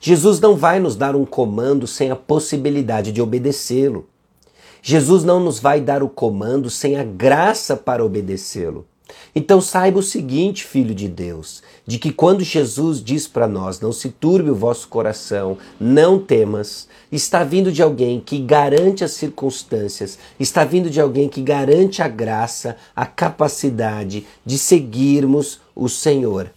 Jesus 0.01 0.41
não 0.41 0.57
vai 0.57 0.79
nos 0.79 0.97
dar 0.97 1.17
um 1.17 1.25
comando 1.25 1.87
sem 1.87 2.11
a 2.11 2.17
possibilidade 2.17 3.13
de 3.13 3.23
obedecê-lo. 3.23 4.07
Jesus 4.83 5.25
não 5.25 5.41
nos 5.41 5.59
vai 5.59 5.81
dar 5.81 6.03
o 6.03 6.09
comando 6.09 6.71
sem 6.71 6.97
a 6.97 7.03
graça 7.03 7.77
para 7.77 8.05
obedecê-lo. 8.05 8.87
Então 9.35 9.61
saiba 9.61 9.99
o 9.99 10.03
seguinte, 10.03 10.65
filho 10.65 10.95
de 10.95 11.09
Deus, 11.09 11.63
de 11.87 11.99
que 11.99 12.13
quando 12.13 12.43
Jesus 12.43 13.03
diz 13.03 13.27
para 13.27 13.47
nós, 13.47 13.81
não 13.81 13.93
se 13.93 14.09
turbe 14.09 14.51
o 14.51 14.55
vosso 14.55 14.89
coração, 14.89 15.59
não 15.79 16.19
temas, 16.19 16.89
está 17.13 17.45
vindo 17.45 17.71
de 17.71 17.83
alguém 17.83 18.21
que 18.21 18.39
garante 18.39 19.05
as 19.05 19.13
circunstâncias, 19.13 20.19
está 20.41 20.65
vindo 20.65 20.91
de 20.91 21.01
alguém 21.01 21.29
que 21.29 21.43
garante 21.43 22.03
a 22.03 22.09
graça, 22.09 22.77
a 22.95 23.07
capacidade 23.07 24.27
de 24.45 24.59
seguirmos 24.59 25.61
o 25.75 25.89
Senhor. 25.89 26.51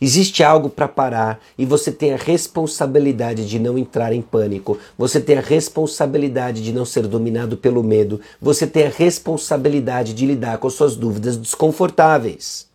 Existe 0.00 0.44
algo 0.44 0.70
para 0.70 0.86
parar 0.86 1.40
e 1.56 1.66
você 1.66 1.90
tem 1.90 2.12
a 2.12 2.16
responsabilidade 2.16 3.48
de 3.48 3.58
não 3.58 3.76
entrar 3.76 4.12
em 4.12 4.22
pânico. 4.22 4.78
Você 4.96 5.20
tem 5.20 5.38
a 5.38 5.40
responsabilidade 5.40 6.62
de 6.62 6.72
não 6.72 6.84
ser 6.84 7.06
dominado 7.08 7.56
pelo 7.56 7.82
medo. 7.82 8.20
Você 8.40 8.66
tem 8.66 8.86
a 8.86 8.90
responsabilidade 8.90 10.14
de 10.14 10.24
lidar 10.24 10.58
com 10.58 10.70
suas 10.70 10.94
dúvidas 10.94 11.36
desconfortáveis. 11.36 12.68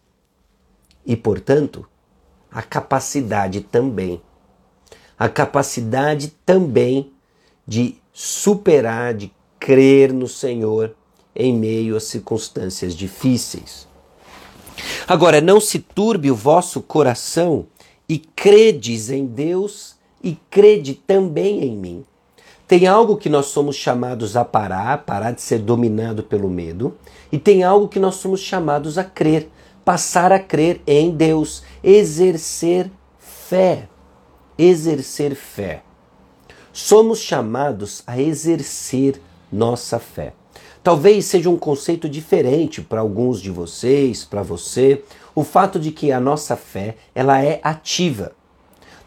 E, 1.06 1.16
portanto, 1.16 1.86
a 2.52 2.62
capacidade 2.62 3.62
também. 3.62 4.22
A 5.18 5.30
capacidade 5.30 6.34
também 6.46 7.12
de 7.66 7.96
superar, 8.12 9.14
de 9.14 9.32
crer 9.58 10.12
no 10.12 10.28
Senhor 10.28 10.94
em 11.34 11.58
meio 11.58 11.96
às 11.96 12.04
circunstâncias 12.04 12.94
difíceis. 12.94 13.88
Agora, 15.08 15.42
não 15.42 15.60
se 15.60 15.80
turbe 15.80 16.32
o 16.32 16.36
vosso 16.36 16.82
coração 16.82 17.66
e 18.08 18.18
credes 18.18 19.10
em 19.10 19.26
Deus 19.26 19.96
e 20.24 20.38
crede 20.50 20.94
também 20.94 21.64
em 21.64 21.76
mim. 21.76 22.06
Tem 22.68 22.88
algo 22.88 23.18
que 23.18 23.30
nós 23.30 23.48
somos 23.48 23.76
chamados 23.76 24.36
a 24.38 24.46
parar, 24.46 25.06
parar 25.06 25.32
de 25.32 25.42
ser 25.42 25.60
dominado 25.60 26.24
pelo 26.24 26.50
medo, 26.50 26.98
e 27.32 27.38
tem 27.38 27.64
algo 27.64 27.88
que 27.88 28.00
nós 28.00 28.16
somos 28.16 28.40
chamados 28.40 28.98
a 28.98 29.04
crer, 29.04 29.50
passar 29.84 30.32
a 30.32 30.40
crer 30.40 30.82
em 30.88 31.12
Deus, 31.12 31.64
exercer 31.84 32.90
fé. 33.20 33.90
Exercer 34.58 35.36
fé. 35.36 35.84
Somos 36.72 37.20
chamados 37.20 38.02
a 38.08 38.20
exercer 38.20 39.22
nossa 39.52 40.00
fé. 40.00 40.34
Talvez 40.84 41.26
seja 41.26 41.50
um 41.50 41.58
conceito 41.58 42.10
diferente 42.10 42.82
para 42.82 43.00
alguns 43.00 43.42
de 43.42 43.50
vocês, 43.50 44.26
para 44.26 44.44
você, 44.44 45.02
o 45.34 45.42
fato 45.42 45.80
de 45.80 45.92
que 45.92 46.12
a 46.12 46.20
nossa 46.20 46.58
fé, 46.58 46.98
ela 47.16 47.42
é 47.42 47.62
ativa. 47.64 48.34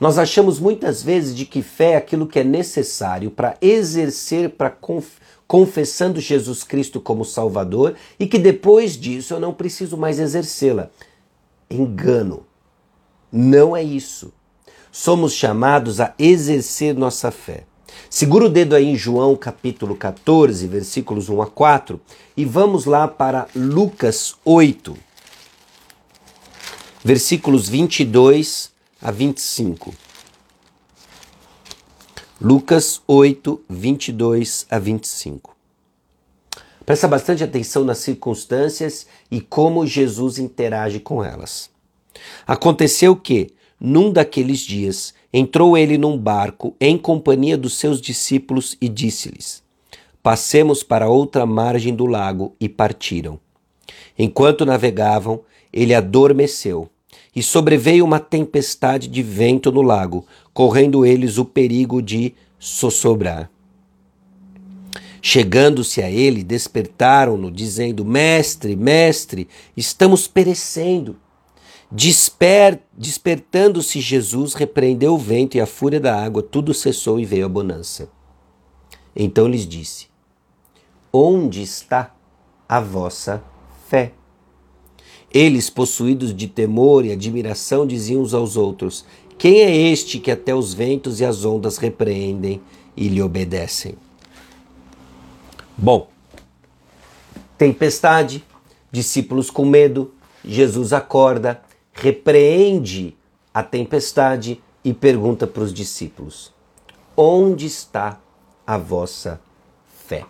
Nós 0.01 0.19
achamos 0.19 0.59
muitas 0.59 1.03
vezes 1.03 1.37
de 1.37 1.45
que 1.45 1.63
fé 1.63 1.93
é 1.93 1.97
aquilo 1.97 2.27
que 2.27 2.39
é 2.39 2.45
necessário 2.45 3.31
para 3.31 3.57
exercer, 3.61 4.51
para 4.51 4.71
conf 4.71 5.19
confessando 5.47 6.19
Jesus 6.19 6.65
Cristo 6.65 7.01
como 7.01 7.25
Salvador 7.25 7.95
e 8.19 8.27
que 8.27 8.37
depois 8.37 8.97
disso 8.97 9.33
eu 9.33 9.39
não 9.39 9.55
preciso 9.55 9.97
mais 9.97 10.19
exercê-la. 10.19 10.91
Engano. 11.71 12.45
Não 13.31 13.77
é 13.77 13.83
isso. 13.83 14.33
Somos 14.91 15.35
chamados 15.35 16.01
a 16.01 16.15
exercer 16.19 16.95
nossa 16.97 17.31
fé. 17.31 17.65
Segura 18.09 18.47
o 18.47 18.49
dedo 18.49 18.75
aí 18.75 18.87
em 18.87 18.97
João 18.97 19.37
capítulo 19.37 19.97
14, 19.97 20.67
versículos 20.67 21.29
1 21.29 21.43
a 21.43 21.47
4, 21.47 22.01
e 22.37 22.45
vamos 22.45 22.85
lá 22.85 23.07
para 23.09 23.49
Lucas 23.55 24.35
8, 24.45 24.97
versículos 27.05 27.69
22 27.69 28.71
a 29.01 29.11
25. 29.11 29.95
Lucas 32.41 33.01
8, 33.07 33.63
22 33.69 34.67
a 34.71 34.79
25. 34.79 35.57
Presta 36.85 37.09
bastante 37.09 37.43
atenção 37.43 37.85
nas 37.85 37.99
circunstâncias 37.99 39.07
e 39.29 39.41
como 39.41 39.87
Jesus 39.87 40.39
interage 40.39 41.01
com 41.01 41.25
elas. 41.25 41.69
Aconteceu 42.47 43.17
que, 43.17 43.53
num 43.79 44.11
daqueles 44.11 44.61
dias, 44.61 45.15
entrou 45.33 45.77
ele 45.77 45.99
num 45.99 46.17
barco 46.17 46.75
em 46.81 46.97
companhia 46.97 47.57
dos 47.57 47.75
seus 47.75 48.01
discípulos 48.01 48.77
e 48.81 48.89
disse-lhes: 48.89 49.63
Passemos 50.23 50.83
para 50.83 51.09
outra 51.09 51.47
margem 51.47 51.95
do 51.95 52.07
lago, 52.07 52.55
e 52.59 52.69
partiram. 52.69 53.39
Enquanto 54.19 54.65
navegavam, 54.65 55.41
ele 55.73 55.95
adormeceu, 55.95 56.89
e 57.35 57.43
sobreveio 57.43 58.05
uma 58.05 58.19
tempestade 58.19 59.09
de 59.09 59.23
vento 59.23 59.71
no 59.71 59.83
lago, 59.83 60.27
correndo 60.55 61.05
eles 61.05 61.37
o 61.37 61.45
perigo 61.45 62.01
de 62.01 62.35
sossobrar. 62.59 63.51
Chegando-se 65.21 66.01
a 66.03 66.11
ele, 66.11 66.43
despertaram-no, 66.43 67.51
dizendo: 67.51 68.05
Mestre, 68.05 68.75
mestre, 68.75 69.49
estamos 69.77 70.27
perecendo. 70.27 71.17
Desper, 71.91 72.81
Despertando-se 72.97 74.01
Jesus, 74.01 74.55
repreendeu 74.55 75.15
o 75.15 75.19
vento 75.19 75.57
e 75.57 75.61
a 75.61 75.67
fúria 75.67 76.01
da 76.01 76.19
água, 76.19 76.43
tudo 76.43 76.73
cessou 76.73 77.21
e 77.21 77.25
veio 77.25 77.45
a 77.45 77.49
bonança. 77.49 78.09
Então 79.15 79.47
lhes 79.47 79.67
disse: 79.67 80.09
Onde 81.13 81.63
está 81.63 82.15
a 82.69 82.81
vossa 82.81 83.43
fé? 83.89 84.13
Eles, 85.33 85.69
possuídos 85.69 86.35
de 86.35 86.49
temor 86.49 87.05
e 87.05 87.13
admiração, 87.13 87.87
diziam 87.87 88.23
uns 88.23 88.33
aos 88.33 88.57
outros: 88.57 89.05
Quem 89.37 89.61
é 89.61 89.71
este 89.77 90.19
que 90.19 90.31
até 90.31 90.55
os 90.55 90.73
ventos 90.73 91.21
e 91.21 91.25
as 91.25 91.45
ondas 91.45 91.77
repreendem 91.77 92.61
e 92.97 93.09
lhe 93.09 93.21
obedecem? 93.21 93.95
Bom, 95.77 96.09
tempestade, 97.59 98.43
discípulos 98.91 99.51
com 99.51 99.67
medo, 99.67 100.15
Jesus 100.43 100.95
acorda, 100.95 101.63
repreende 101.97 103.17
a 103.53 103.63
tempestade 103.63 104.63
e 104.85 104.93
pergunta 104.93 105.47
para 105.47 105.63
os 105.63 105.73
discípulos: 105.73 106.53
Onde 107.17 107.67
está 107.67 108.21
a 108.67 108.79
vossa 108.79 109.41
fé? 110.07 110.25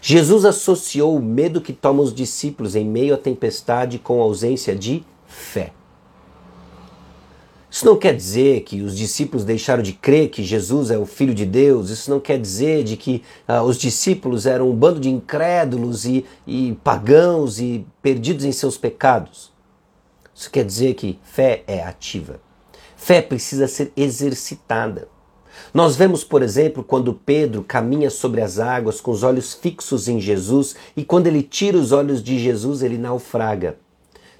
Jesus 0.00 0.44
associou 0.44 1.16
o 1.16 1.22
medo 1.22 1.60
que 1.60 1.72
toma 1.72 2.02
os 2.02 2.14
discípulos 2.14 2.76
em 2.76 2.84
meio 2.84 3.14
à 3.14 3.18
tempestade 3.18 3.98
com 3.98 4.20
a 4.20 4.24
ausência 4.24 4.74
de 4.74 5.04
fé. 5.26 5.72
Isso 7.70 7.84
não 7.84 7.96
quer 7.96 8.16
dizer 8.16 8.62
que 8.62 8.80
os 8.80 8.96
discípulos 8.96 9.44
deixaram 9.44 9.82
de 9.82 9.92
crer 9.92 10.30
que 10.30 10.42
Jesus 10.42 10.90
é 10.90 10.96
o 10.96 11.04
Filho 11.04 11.34
de 11.34 11.44
Deus, 11.44 11.90
isso 11.90 12.10
não 12.10 12.18
quer 12.18 12.40
dizer 12.40 12.82
de 12.82 12.96
que 12.96 13.22
ah, 13.46 13.62
os 13.62 13.76
discípulos 13.76 14.46
eram 14.46 14.70
um 14.70 14.74
bando 14.74 14.98
de 15.00 15.10
incrédulos 15.10 16.06
e, 16.06 16.24
e 16.46 16.78
pagãos 16.82 17.60
e 17.60 17.84
perdidos 18.00 18.46
em 18.46 18.52
seus 18.52 18.78
pecados. 18.78 19.52
Isso 20.38 20.52
quer 20.52 20.64
dizer 20.64 20.94
que 20.94 21.18
fé 21.24 21.64
é 21.66 21.82
ativa. 21.82 22.40
Fé 22.96 23.20
precisa 23.20 23.66
ser 23.66 23.90
exercitada. 23.96 25.08
Nós 25.74 25.96
vemos, 25.96 26.22
por 26.22 26.42
exemplo, 26.42 26.84
quando 26.84 27.12
Pedro 27.12 27.64
caminha 27.64 28.08
sobre 28.08 28.40
as 28.40 28.60
águas 28.60 29.00
com 29.00 29.10
os 29.10 29.24
olhos 29.24 29.52
fixos 29.52 30.06
em 30.06 30.20
Jesus 30.20 30.76
e 30.96 31.04
quando 31.04 31.26
ele 31.26 31.42
tira 31.42 31.76
os 31.76 31.90
olhos 31.90 32.22
de 32.22 32.38
Jesus, 32.38 32.82
ele 32.82 32.96
naufraga. 32.96 33.78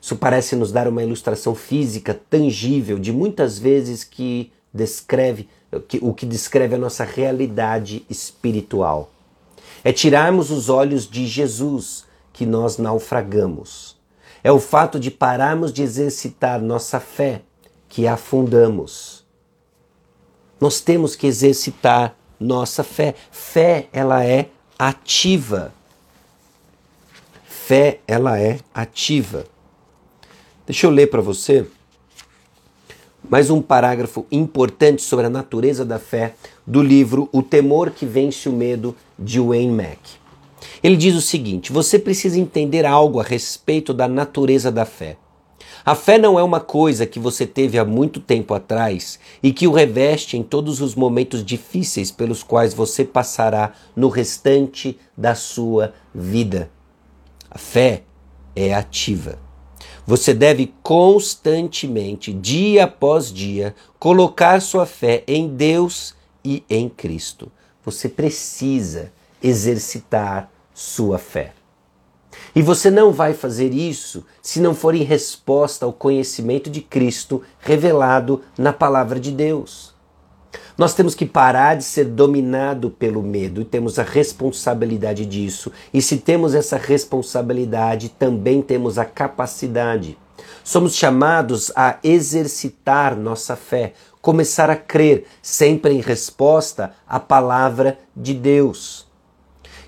Isso 0.00 0.14
parece 0.14 0.54
nos 0.54 0.70
dar 0.70 0.86
uma 0.86 1.02
ilustração 1.02 1.52
física 1.52 2.14
tangível 2.30 2.96
de 2.96 3.12
muitas 3.12 3.58
vezes 3.58 4.04
que 4.04 4.52
descreve 4.72 5.48
o 6.00 6.14
que 6.14 6.24
descreve 6.24 6.76
a 6.76 6.78
nossa 6.78 7.02
realidade 7.02 8.06
espiritual. 8.08 9.10
É 9.82 9.92
tirarmos 9.92 10.52
os 10.52 10.68
olhos 10.68 11.10
de 11.10 11.26
Jesus 11.26 12.04
que 12.32 12.46
nós 12.46 12.78
naufragamos. 12.78 13.97
É 14.48 14.50
o 14.50 14.58
fato 14.58 14.98
de 14.98 15.10
pararmos 15.10 15.74
de 15.74 15.82
exercitar 15.82 16.58
nossa 16.58 16.98
fé 16.98 17.42
que 17.86 18.06
afundamos. 18.06 19.22
Nós 20.58 20.80
temos 20.80 21.14
que 21.14 21.26
exercitar 21.26 22.16
nossa 22.40 22.82
fé. 22.82 23.14
Fé, 23.30 23.88
ela 23.92 24.24
é 24.24 24.48
ativa. 24.78 25.70
Fé, 27.44 28.00
ela 28.08 28.40
é 28.40 28.58
ativa. 28.72 29.44
Deixa 30.64 30.86
eu 30.86 30.90
ler 30.92 31.08
para 31.08 31.20
você 31.20 31.66
mais 33.28 33.50
um 33.50 33.60
parágrafo 33.60 34.24
importante 34.32 35.02
sobre 35.02 35.26
a 35.26 35.30
natureza 35.30 35.84
da 35.84 35.98
fé 35.98 36.34
do 36.66 36.82
livro 36.82 37.28
O 37.32 37.42
Temor 37.42 37.90
que 37.90 38.06
Vence 38.06 38.48
o 38.48 38.52
Medo, 38.52 38.96
de 39.18 39.38
Wayne 39.40 39.74
Mack. 39.74 40.27
Ele 40.82 40.96
diz 40.96 41.14
o 41.14 41.20
seguinte: 41.20 41.72
você 41.72 41.98
precisa 41.98 42.38
entender 42.38 42.84
algo 42.84 43.20
a 43.20 43.24
respeito 43.24 43.92
da 43.92 44.08
natureza 44.08 44.70
da 44.70 44.84
fé. 44.84 45.16
A 45.84 45.94
fé 45.94 46.18
não 46.18 46.38
é 46.38 46.42
uma 46.42 46.60
coisa 46.60 47.06
que 47.06 47.18
você 47.18 47.46
teve 47.46 47.78
há 47.78 47.84
muito 47.84 48.20
tempo 48.20 48.52
atrás 48.52 49.18
e 49.42 49.52
que 49.52 49.66
o 49.66 49.72
reveste 49.72 50.36
em 50.36 50.42
todos 50.42 50.80
os 50.80 50.94
momentos 50.94 51.44
difíceis 51.44 52.10
pelos 52.10 52.42
quais 52.42 52.74
você 52.74 53.04
passará 53.04 53.72
no 53.96 54.08
restante 54.08 54.98
da 55.16 55.34
sua 55.34 55.94
vida. 56.14 56.70
A 57.50 57.58
fé 57.58 58.02
é 58.54 58.74
ativa. 58.74 59.38
Você 60.06 60.34
deve 60.34 60.74
constantemente, 60.82 62.32
dia 62.32 62.84
após 62.84 63.32
dia, 63.32 63.74
colocar 63.98 64.60
sua 64.60 64.84
fé 64.84 65.22
em 65.26 65.48
Deus 65.48 66.14
e 66.44 66.64
em 66.68 66.88
Cristo. 66.88 67.50
Você 67.84 68.08
precisa 68.08 69.12
exercitar 69.42 70.50
sua 70.72 71.18
fé. 71.18 71.52
E 72.54 72.62
você 72.62 72.90
não 72.90 73.12
vai 73.12 73.34
fazer 73.34 73.72
isso 73.72 74.24
se 74.42 74.60
não 74.60 74.74
for 74.74 74.94
em 74.94 75.02
resposta 75.02 75.84
ao 75.84 75.92
conhecimento 75.92 76.70
de 76.70 76.80
Cristo 76.80 77.42
revelado 77.60 78.42
na 78.56 78.72
palavra 78.72 79.20
de 79.20 79.30
Deus. 79.30 79.94
Nós 80.76 80.94
temos 80.94 81.14
que 81.14 81.26
parar 81.26 81.76
de 81.76 81.82
ser 81.82 82.04
dominado 82.04 82.90
pelo 82.90 83.22
medo 83.22 83.60
e 83.60 83.64
temos 83.64 83.98
a 83.98 84.04
responsabilidade 84.04 85.26
disso. 85.26 85.72
E 85.92 86.00
se 86.00 86.18
temos 86.18 86.54
essa 86.54 86.76
responsabilidade, 86.76 88.10
também 88.10 88.62
temos 88.62 88.96
a 88.96 89.04
capacidade. 89.04 90.16
Somos 90.62 90.94
chamados 90.94 91.72
a 91.74 91.98
exercitar 92.04 93.16
nossa 93.16 93.56
fé, 93.56 93.92
começar 94.22 94.70
a 94.70 94.76
crer, 94.76 95.26
sempre 95.42 95.94
em 95.94 96.00
resposta 96.00 96.92
à 97.08 97.18
palavra 97.18 97.98
de 98.16 98.32
Deus. 98.32 99.07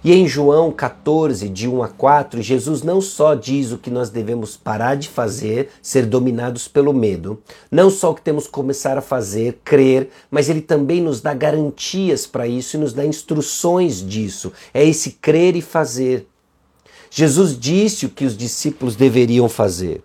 E 0.02 0.14
em 0.14 0.26
João 0.26 0.72
14, 0.72 1.46
de 1.50 1.68
1 1.68 1.82
a 1.82 1.88
4, 1.88 2.40
Jesus 2.40 2.82
não 2.82 3.02
só 3.02 3.34
diz 3.34 3.70
o 3.70 3.76
que 3.76 3.90
nós 3.90 4.08
devemos 4.08 4.56
parar 4.56 4.94
de 4.94 5.06
fazer, 5.06 5.68
ser 5.82 6.06
dominados 6.06 6.66
pelo 6.66 6.94
medo, 6.94 7.38
não 7.70 7.90
só 7.90 8.10
o 8.10 8.14
que 8.14 8.22
temos 8.22 8.46
que 8.46 8.52
começar 8.52 8.96
a 8.96 9.02
fazer, 9.02 9.60
crer, 9.62 10.08
mas 10.30 10.48
ele 10.48 10.62
também 10.62 11.02
nos 11.02 11.20
dá 11.20 11.34
garantias 11.34 12.26
para 12.26 12.46
isso 12.46 12.76
e 12.76 12.80
nos 12.80 12.94
dá 12.94 13.04
instruções 13.04 14.00
disso. 14.00 14.50
É 14.72 14.82
esse 14.82 15.10
crer 15.12 15.54
e 15.54 15.60
fazer. 15.60 16.26
Jesus 17.10 17.58
disse 17.58 18.06
o 18.06 18.10
que 18.10 18.24
os 18.24 18.34
discípulos 18.34 18.96
deveriam 18.96 19.50
fazer. 19.50 20.02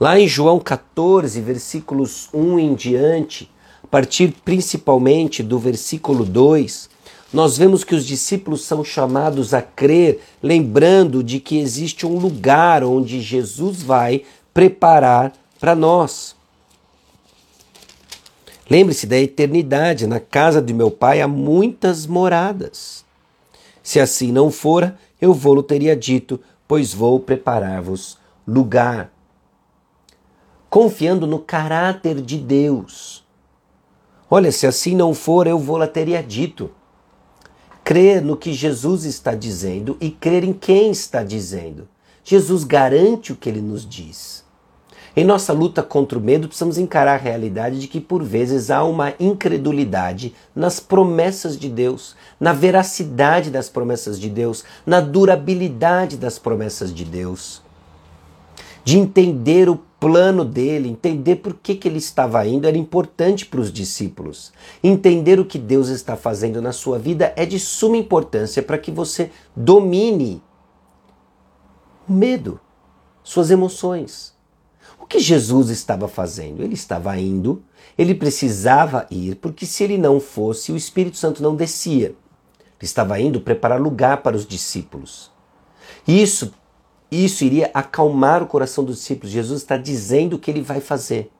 Lá 0.00 0.18
em 0.18 0.26
João 0.26 0.58
14, 0.58 1.38
versículos 1.42 2.30
1 2.32 2.58
em 2.58 2.74
diante, 2.74 3.50
a 3.82 3.86
partir 3.86 4.34
principalmente 4.42 5.42
do 5.42 5.58
versículo 5.58 6.24
2, 6.24 6.93
nós 7.34 7.58
vemos 7.58 7.82
que 7.82 7.96
os 7.96 8.06
discípulos 8.06 8.62
são 8.62 8.84
chamados 8.84 9.52
a 9.52 9.60
crer, 9.60 10.20
lembrando 10.40 11.20
de 11.20 11.40
que 11.40 11.58
existe 11.58 12.06
um 12.06 12.16
lugar 12.16 12.84
onde 12.84 13.20
Jesus 13.20 13.82
vai 13.82 14.22
preparar 14.54 15.32
para 15.58 15.74
nós. 15.74 16.36
Lembre-se 18.70 19.04
da 19.08 19.18
eternidade, 19.18 20.06
na 20.06 20.20
casa 20.20 20.62
de 20.62 20.72
meu 20.72 20.92
pai 20.92 21.20
há 21.20 21.26
muitas 21.26 22.06
moradas. 22.06 23.04
Se 23.82 23.98
assim 23.98 24.30
não 24.30 24.48
fora, 24.48 24.96
eu 25.20 25.34
vou-lo 25.34 25.64
teria 25.64 25.96
dito, 25.96 26.40
pois 26.68 26.94
vou 26.94 27.18
preparar-vos 27.18 28.16
lugar. 28.46 29.10
Confiando 30.70 31.26
no 31.26 31.40
caráter 31.40 32.22
de 32.22 32.38
Deus. 32.38 33.24
Olha, 34.30 34.52
se 34.52 34.68
assim 34.68 34.94
não 34.94 35.12
for, 35.12 35.48
eu 35.48 35.58
vou-la 35.58 35.88
teria 35.88 36.22
dito 36.22 36.70
crer 37.84 38.22
no 38.22 38.36
que 38.36 38.52
Jesus 38.52 39.04
está 39.04 39.34
dizendo 39.34 39.96
e 40.00 40.10
crer 40.10 40.42
em 40.42 40.54
quem 40.54 40.90
está 40.90 41.22
dizendo. 41.22 41.86
Jesus 42.24 42.64
garante 42.64 43.30
o 43.30 43.36
que 43.36 43.48
ele 43.48 43.60
nos 43.60 43.86
diz. 43.86 44.42
Em 45.14 45.24
nossa 45.24 45.52
luta 45.52 45.82
contra 45.82 46.18
o 46.18 46.20
medo, 46.20 46.48
precisamos 46.48 46.78
encarar 46.78 47.14
a 47.14 47.22
realidade 47.22 47.78
de 47.78 47.86
que, 47.86 48.00
por 48.00 48.24
vezes, 48.24 48.68
há 48.68 48.82
uma 48.82 49.12
incredulidade 49.20 50.34
nas 50.56 50.80
promessas 50.80 51.56
de 51.56 51.68
Deus, 51.68 52.16
na 52.40 52.52
veracidade 52.52 53.50
das 53.50 53.68
promessas 53.68 54.18
de 54.18 54.28
Deus, 54.28 54.64
na 54.84 55.00
durabilidade 55.00 56.16
das 56.16 56.36
promessas 56.36 56.92
de 56.92 57.04
Deus. 57.04 57.63
De 58.84 58.98
entender 58.98 59.68
o 59.68 59.76
plano 59.98 60.44
dele, 60.44 60.90
entender 60.90 61.36
por 61.36 61.54
que, 61.54 61.74
que 61.74 61.88
ele 61.88 61.96
estava 61.96 62.46
indo, 62.46 62.68
era 62.68 62.76
importante 62.76 63.46
para 63.46 63.60
os 63.60 63.72
discípulos. 63.72 64.52
Entender 64.82 65.40
o 65.40 65.46
que 65.46 65.58
Deus 65.58 65.88
está 65.88 66.14
fazendo 66.14 66.60
na 66.60 66.72
sua 66.72 66.98
vida 66.98 67.32
é 67.36 67.46
de 67.46 67.58
suma 67.58 67.96
importância 67.96 68.62
para 68.62 68.76
que 68.76 68.90
você 68.90 69.30
domine 69.56 70.42
o 72.06 72.12
medo, 72.12 72.60
suas 73.22 73.50
emoções. 73.50 74.34
O 75.00 75.06
que 75.06 75.18
Jesus 75.18 75.70
estava 75.70 76.06
fazendo? 76.06 76.62
Ele 76.62 76.74
estava 76.74 77.18
indo, 77.18 77.62
ele 77.96 78.14
precisava 78.14 79.06
ir, 79.10 79.36
porque 79.36 79.64
se 79.64 79.84
ele 79.84 79.96
não 79.96 80.20
fosse, 80.20 80.70
o 80.70 80.76
Espírito 80.76 81.16
Santo 81.16 81.42
não 81.42 81.56
descia. 81.56 82.08
Ele 82.08 82.16
estava 82.82 83.18
indo 83.18 83.40
preparar 83.40 83.80
lugar 83.80 84.22
para 84.22 84.36
os 84.36 84.46
discípulos. 84.46 85.30
Isso 86.06 86.52
isso 87.22 87.44
iria 87.44 87.70
acalmar 87.74 88.42
o 88.42 88.46
coração 88.46 88.82
dos 88.82 88.96
discípulos. 88.96 89.30
Jesus 89.30 89.60
está 89.60 89.76
dizendo 89.76 90.36
o 90.36 90.38
que 90.38 90.50
ele 90.50 90.62
vai 90.62 90.80
fazer. 90.80 91.30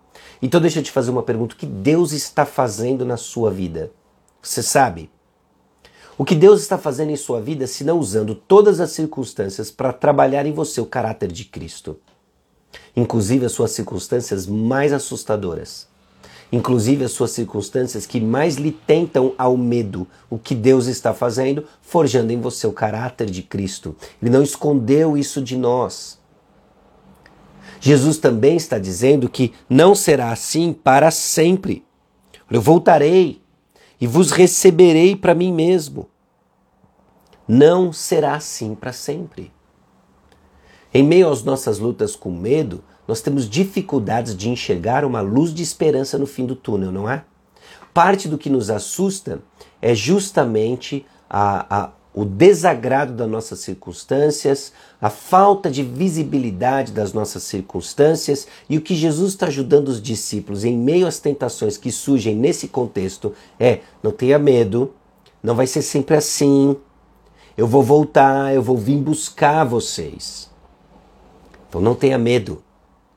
Então 0.43 0.61
deixa 0.61 0.81
eu 0.81 0.83
te 0.83 0.91
fazer 0.91 1.11
uma 1.11 1.23
pergunta: 1.23 1.55
o 1.55 1.59
que 1.59 1.65
Deus 1.65 2.13
está 2.13 2.45
fazendo 2.45 3.05
na 3.05 3.17
sua 3.17 3.51
vida? 3.51 3.91
Você 4.43 4.63
sabe? 4.63 5.11
O 6.19 6.25
que 6.25 6.35
Deus 6.35 6.61
está 6.61 6.77
fazendo 6.79 7.11
em 7.11 7.17
sua 7.17 7.41
vida 7.41 7.67
se 7.67 7.83
não 7.83 7.99
usando 7.99 8.35
todas 8.35 8.79
as 8.79 8.91
circunstâncias 8.91 9.71
para 9.71 9.93
trabalhar 9.93 10.47
em 10.47 10.53
você 10.53 10.81
o 10.81 10.87
caráter 10.87 11.33
de 11.33 11.45
Cristo? 11.47 11.99
Inclusive 12.95 13.47
as 13.47 13.53
suas 13.53 13.71
circunstâncias 13.71 14.47
mais 14.47 14.93
assustadoras. 14.93 15.89
Inclusive 16.55 17.05
as 17.05 17.11
suas 17.11 17.33
circunstâncias 17.33 18.07
que 18.07 18.21
mais 18.21 18.55
lhe 18.55 18.71
tentam 18.71 19.35
ao 19.37 19.57
medo. 19.57 20.07
O 20.31 20.39
que 20.39 20.55
Deus 20.55 20.87
está 20.87 21.13
fazendo? 21.13 21.65
Forjando 21.83 22.33
em 22.33 22.41
você 22.41 22.65
o 22.65 22.73
caráter 22.73 23.29
de 23.29 23.43
Cristo. 23.43 23.97
Ele 24.23 24.31
não 24.31 24.41
escondeu 24.41 25.17
isso 25.17 25.43
de 25.43 25.57
nós. 25.57 26.17
Jesus 27.81 28.19
também 28.19 28.55
está 28.55 28.79
dizendo 28.79 29.29
que 29.29 29.53
não 29.69 29.97
será 29.97 30.31
assim 30.31 30.73
para 30.73 31.11
sempre. 31.11 31.85
Eu 32.49 32.63
voltarei 32.63 33.43
e 34.01 34.07
vos 34.07 34.31
receberei 34.31 35.17
para 35.17 35.35
mim 35.35 35.53
mesmo. 35.53 36.09
Não 37.49 37.93
será 37.93 38.37
assim 38.37 38.77
para 38.77 38.93
sempre. 38.93 39.53
Em 40.95 41.03
meio 41.03 41.29
às 41.29 41.43
nossas 41.43 41.81
lutas 41.81 42.15
com 42.15 42.31
medo, 42.31 42.85
nós 43.07 43.21
temos 43.21 43.49
dificuldades 43.49 44.37
de 44.37 44.49
enxergar 44.49 45.05
uma 45.05 45.21
luz 45.21 45.53
de 45.53 45.63
esperança 45.63 46.19
no 46.19 46.27
fim 46.27 46.47
do 46.47 46.57
túnel, 46.57 46.91
não 46.91 47.09
é? 47.09 47.25
Parte 47.93 48.29
do 48.29 48.39
que 48.39 48.51
nos 48.51 48.71
assusta 48.71 49.41
é 49.81 49.95
justamente 49.95 51.07
a, 51.29 51.85
a 51.85 51.91
o 52.15 52.25
desagrado 52.25 53.13
das 53.13 53.29
nossas 53.29 53.59
circunstâncias, 53.59 54.73
a 55.01 55.11
falta 55.11 55.69
de 55.69 55.83
visibilidade 55.83 56.93
das 56.93 57.13
nossas 57.13 57.43
circunstâncias 57.43 58.47
e 58.71 58.79
o 58.79 58.81
que 58.81 58.95
Jesus 58.95 59.33
está 59.33 59.49
ajudando 59.49 59.89
os 59.89 60.01
discípulos 60.01 60.65
em 60.65 60.79
meio 60.79 61.09
às 61.09 61.19
tentações 61.19 61.77
que 61.77 61.91
surgem 61.91 62.37
nesse 62.37 62.69
contexto 62.69 63.35
é: 63.59 63.81
não 64.01 64.13
tenha 64.13 64.39
medo, 64.39 64.95
não 65.43 65.57
vai 65.57 65.67
ser 65.67 65.83
sempre 65.83 66.15
assim, 66.15 66.77
eu 67.59 67.67
vou 67.67 67.83
voltar, 67.83 68.55
eu 68.55 68.63
vou 68.63 68.77
vir 68.77 68.99
buscar 68.99 69.65
vocês. 69.65 70.49
Então 71.69 71.81
não 71.81 71.97
tenha 71.97 72.17
medo, 72.17 72.63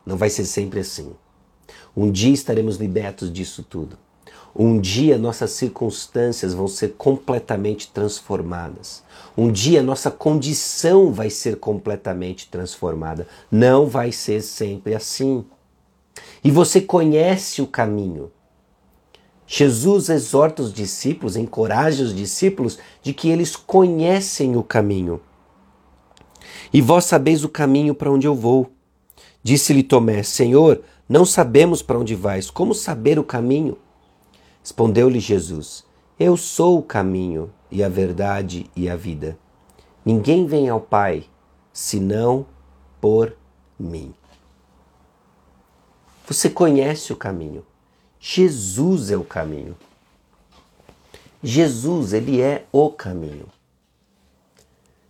não 0.07 0.15
vai 0.15 0.29
ser 0.29 0.45
sempre 0.45 0.79
assim. 0.79 1.11
Um 1.95 2.09
dia 2.09 2.33
estaremos 2.33 2.77
libertos 2.77 3.31
disso 3.31 3.61
tudo. 3.61 3.97
Um 4.55 4.79
dia 4.79 5.17
nossas 5.17 5.51
circunstâncias 5.51 6.53
vão 6.53 6.67
ser 6.67 6.93
completamente 6.97 7.91
transformadas. 7.91 9.03
Um 9.37 9.51
dia 9.51 9.83
nossa 9.83 10.09
condição 10.09 11.11
vai 11.11 11.29
ser 11.29 11.57
completamente 11.57 12.47
transformada. 12.47 13.27
Não 13.51 13.85
vai 13.85 14.13
ser 14.13 14.41
sempre 14.41 14.95
assim. 14.95 15.45
E 16.41 16.49
você 16.49 16.79
conhece 16.79 17.61
o 17.61 17.67
caminho. 17.67 18.31
Jesus 19.45 20.07
exorta 20.07 20.61
os 20.61 20.73
discípulos, 20.73 21.35
encoraja 21.35 22.03
os 22.03 22.15
discípulos 22.15 22.79
de 23.01 23.13
que 23.13 23.29
eles 23.29 23.57
conhecem 23.57 24.55
o 24.55 24.63
caminho. 24.63 25.19
E 26.71 26.81
vós 26.81 27.05
sabeis 27.05 27.43
o 27.43 27.49
caminho 27.49 27.93
para 27.93 28.11
onde 28.11 28.25
eu 28.25 28.33
vou. 28.33 28.76
Disse-lhe 29.47 29.81
Tomé: 29.81 30.23
Senhor, 30.23 30.83
não 31.07 31.23
sabemos 31.23 31.81
para 31.81 31.97
onde 31.97 32.13
vais, 32.13 32.49
como 32.49 32.73
saber 32.73 33.17
o 33.17 33.23
caminho? 33.23 33.77
Respondeu-lhe 34.61 35.21
Jesus: 35.21 35.85
Eu 36.19 36.35
sou 36.35 36.79
o 36.79 36.83
caminho 36.83 37.49
e 37.71 37.81
a 37.81 37.87
verdade 37.87 38.69
e 38.75 38.89
a 38.89 38.97
vida. 38.97 39.39
Ninguém 40.03 40.45
vem 40.45 40.67
ao 40.67 40.81
Pai 40.81 41.23
senão 41.71 42.45
por 42.99 43.37
mim. 43.79 44.13
Você 46.27 46.49
conhece 46.49 47.13
o 47.13 47.15
caminho. 47.15 47.65
Jesus 48.19 49.11
é 49.11 49.15
o 49.15 49.23
caminho. 49.23 49.77
Jesus, 51.41 52.11
ele 52.11 52.41
é 52.41 52.65
o 52.69 52.89
caminho. 52.89 53.45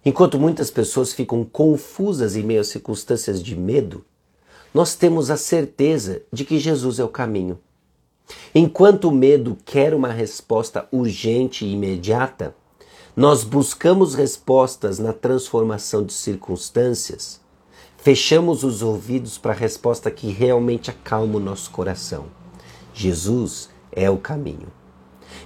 Enquanto 0.05 0.37
muitas 0.37 0.69
pessoas 0.69 1.11
ficam 1.11 1.43
confusas 1.43 2.35
em 2.35 2.43
meio 2.43 2.61
a 2.61 2.63
circunstâncias 2.63 3.41
de 3.41 3.55
medo, 3.55 4.05
nós 4.77 4.93
temos 4.93 5.31
a 5.31 5.37
certeza 5.37 6.21
de 6.31 6.45
que 6.45 6.59
Jesus 6.59 6.99
é 6.99 7.03
o 7.03 7.09
caminho. 7.09 7.57
Enquanto 8.53 9.05
o 9.05 9.11
medo 9.11 9.57
quer 9.65 9.91
uma 9.91 10.09
resposta 10.09 10.87
urgente 10.91 11.65
e 11.65 11.73
imediata, 11.73 12.55
nós 13.15 13.43
buscamos 13.43 14.13
respostas 14.13 14.99
na 14.99 15.13
transformação 15.13 16.03
de 16.03 16.13
circunstâncias, 16.13 17.41
fechamos 17.97 18.63
os 18.63 18.83
ouvidos 18.83 19.35
para 19.39 19.51
a 19.51 19.55
resposta 19.55 20.11
que 20.11 20.27
realmente 20.27 20.91
acalma 20.91 21.37
o 21.37 21.39
nosso 21.39 21.71
coração. 21.71 22.25
Jesus 22.93 23.71
é 23.91 24.11
o 24.11 24.17
caminho. 24.19 24.67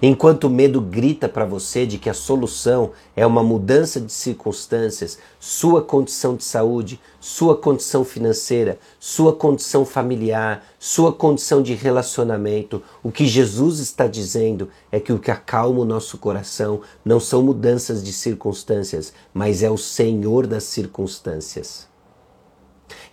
Enquanto 0.04 0.46
o 0.46 0.50
medo 0.50 0.82
grita 0.82 1.30
para 1.30 1.46
você 1.46 1.86
de 1.86 2.00
que 2.00 2.10
a 2.10 2.14
solução 2.14 2.90
é 3.16 3.24
uma 3.24 3.44
mudança 3.44 4.02
de 4.02 4.12
circunstâncias, 4.12 5.20
sua 5.40 5.84
condição 5.84 6.36
de 6.36 6.44
saúde, 6.44 7.00
sua 7.20 7.56
condição 7.56 8.04
financeira, 8.04 8.80
sua 9.00 9.32
condição 9.32 9.86
familiar, 9.86 10.66
sua 10.80 11.14
condição 11.14 11.62
de 11.62 11.76
relacionamento, 11.76 12.82
o 13.04 13.12
que 13.12 13.28
Jesus 13.28 13.78
está 13.78 14.08
dizendo 14.08 14.70
é 14.92 15.00
que 15.00 15.14
o 15.14 15.20
que 15.20 15.30
acalma 15.30 15.82
o 15.82 15.86
nosso 15.86 16.18
coração 16.18 16.82
não 17.06 17.20
são 17.20 17.44
mudanças 17.44 18.04
de 18.04 18.12
circunstâncias, 18.12 19.14
mas 19.32 19.62
é 19.62 19.70
o 19.70 19.78
Senhor 19.78 20.48
das 20.48 20.64
circunstâncias 20.64 21.91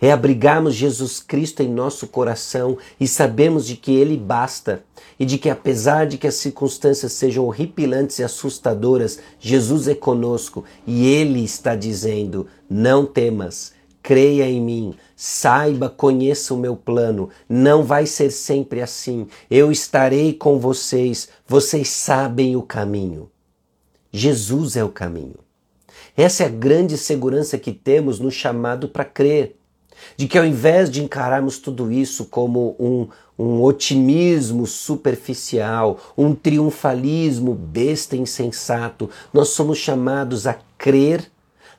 é 0.01 0.11
abrigarmos 0.11 0.75
Jesus 0.75 1.19
Cristo 1.19 1.61
em 1.61 1.67
nosso 1.67 2.07
coração 2.07 2.77
e 2.99 3.07
sabemos 3.07 3.67
de 3.67 3.75
que 3.75 3.93
Ele 3.93 4.15
basta 4.15 4.83
e 5.19 5.25
de 5.25 5.37
que 5.37 5.49
apesar 5.49 6.07
de 6.07 6.17
que 6.17 6.27
as 6.27 6.35
circunstâncias 6.35 7.11
sejam 7.11 7.45
horripilantes 7.45 8.19
e 8.19 8.23
assustadoras, 8.23 9.19
Jesus 9.39 9.87
é 9.87 9.95
conosco 9.95 10.63
e 10.87 11.07
Ele 11.07 11.43
está 11.43 11.75
dizendo: 11.75 12.47
não 12.69 13.05
temas, 13.05 13.73
creia 14.01 14.49
em 14.49 14.61
mim, 14.61 14.95
saiba, 15.15 15.89
conheça 15.89 16.53
o 16.53 16.57
meu 16.57 16.75
plano. 16.75 17.29
Não 17.47 17.83
vai 17.83 18.05
ser 18.05 18.31
sempre 18.31 18.81
assim. 18.81 19.27
Eu 19.51 19.71
estarei 19.71 20.33
com 20.33 20.57
vocês, 20.57 21.27
vocês 21.45 21.89
sabem 21.89 22.55
o 22.55 22.61
caminho. 22.61 23.29
Jesus 24.11 24.75
é 24.77 24.83
o 24.83 24.89
caminho. 24.89 25.35
Essa 26.15 26.43
é 26.43 26.45
a 26.47 26.49
grande 26.49 26.97
segurança 26.97 27.57
que 27.57 27.71
temos 27.71 28.19
no 28.19 28.31
chamado 28.31 28.89
para 28.89 29.05
crer 29.05 29.58
de 30.15 30.27
que 30.27 30.37
ao 30.37 30.45
invés 30.45 30.89
de 30.89 31.03
encararmos 31.03 31.57
tudo 31.57 31.91
isso 31.91 32.25
como 32.25 32.75
um, 32.79 33.07
um 33.37 33.61
otimismo 33.61 34.65
superficial, 34.67 35.99
um 36.17 36.35
triunfalismo 36.35 37.53
besta 37.53 38.15
e 38.15 38.19
insensato, 38.19 39.09
nós 39.33 39.49
somos 39.49 39.77
chamados 39.77 40.45
a 40.45 40.57
crer 40.77 41.31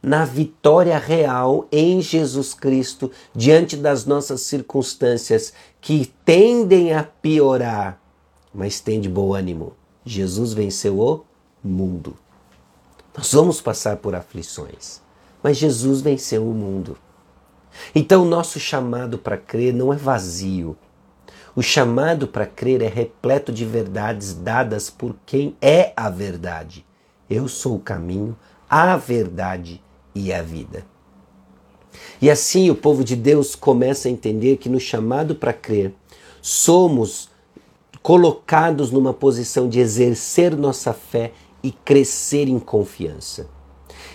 na 0.02 0.24
vitória 0.24 0.98
real 0.98 1.68
em 1.70 2.00
Jesus 2.00 2.54
Cristo 2.54 3.11
diante 3.35 3.76
das 3.76 4.06
nossas 4.06 4.40
circunstâncias 4.42 5.52
que 5.80 6.11
tendem 6.24 6.94
a 6.94 7.04
piorar, 7.04 8.00
mas 8.52 8.80
tem 8.80 9.00
de 9.00 9.09
bom 9.09 9.35
ânimo. 9.35 9.74
Jesus 10.04 10.52
venceu 10.52 10.98
o 10.98 11.24
mundo. 11.62 12.16
Nós 13.16 13.33
vamos 13.33 13.61
passar 13.61 13.98
por 13.98 14.14
aflições, 14.14 15.02
mas 15.42 15.59
Jesus 15.59 16.00
venceu 16.00 16.48
o 16.48 16.54
mundo. 16.54 16.96
Então, 17.94 18.22
o 18.22 18.28
nosso 18.28 18.59
chamado 18.59 19.18
para 19.18 19.37
crer 19.37 19.72
não 19.72 19.92
é 19.92 19.96
vazio. 19.96 20.76
O 21.54 21.62
chamado 21.62 22.28
para 22.28 22.46
crer 22.46 22.83
é 22.83 22.88
repleto 22.88 23.52
de 23.52 23.64
verdades 23.64 24.33
dadas 24.35 24.88
por 24.88 25.16
quem 25.26 25.56
é 25.61 25.92
a 25.96 26.09
verdade. 26.09 26.85
Eu 27.28 27.48
sou 27.48 27.76
o 27.76 27.80
caminho, 27.80 28.37
a 28.68 28.96
verdade 28.96 29.83
e 30.14 30.33
a 30.33 30.42
vida. 30.42 30.85
E 32.22 32.30
assim 32.30 32.70
o 32.70 32.74
povo 32.74 33.02
de 33.02 33.16
Deus 33.16 33.54
começa 33.54 34.09
a 34.09 34.11
entender 34.11 34.59
que 34.59 34.68
no 34.68 34.78
chamado 34.78 35.35
para 35.35 35.52
crer, 35.52 35.92
somos 36.40 37.28
colocados 38.02 38.90
numa 38.90 39.12
posição 39.12 39.68
de 39.68 39.80
exercer 39.80 40.56
nossa 40.56 40.92
fé 40.92 41.33
e 41.62 41.70
crescer 41.70 42.48
em 42.48 42.59
confiança. 42.59 43.48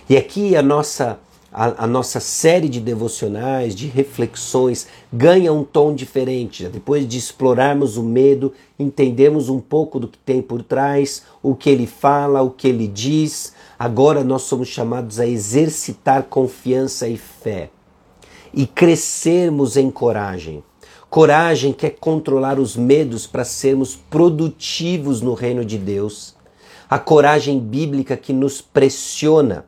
E 0.10 0.18
aqui 0.18 0.56
a 0.56 0.62
nossa 0.62 1.20
a, 1.58 1.86
a, 1.86 1.88
nossa 1.88 2.20
série 2.20 2.68
de 2.68 2.82
devocionais, 2.82 3.74
de 3.74 3.88
reflexões, 3.88 4.88
ganha 5.12 5.54
um 5.54 5.64
tom 5.64 5.96
diferente. 5.96 6.68
Depois 6.68 7.08
de 7.08 7.18
explorarmos 7.18 7.96
o 7.96 8.04
medo, 8.04 8.52
entendemos 8.78 9.48
um 9.48 9.62
pouco 9.62 9.98
do 9.98 10.10
que 10.10 10.18
tem 10.18 10.42
por 10.42 10.62
trás, 10.62 11.24
o 11.42 11.56
que 11.56 11.70
ele 11.70 11.88
fala, 11.88 12.42
o 12.42 12.50
que 12.50 12.68
ele 12.68 12.90
diz. 12.90 13.54
Agora 13.80 14.22
nós 14.22 14.42
somos 14.42 14.68
chamados 14.68 15.18
a 15.18 15.26
exercitar 15.26 16.24
confiança 16.24 17.08
e 17.08 17.16
fé 17.16 17.70
e 18.54 18.68
crescermos 18.68 19.78
em 19.78 19.90
coragem. 19.90 20.62
Coragem 21.10 21.72
que 21.72 21.86
é 21.86 21.90
controlar 21.90 22.60
os 22.60 22.76
medos 22.76 23.26
para 23.26 23.46
sermos 23.46 23.96
produtivos 23.96 25.22
no 25.22 25.34
reino 25.34 25.64
de 25.64 25.78
Deus. 25.78 26.36
A 26.90 27.00
coragem 27.00 27.62
bíblica 27.62 28.18
que 28.18 28.34
nos 28.34 28.60
pressiona 28.60 29.66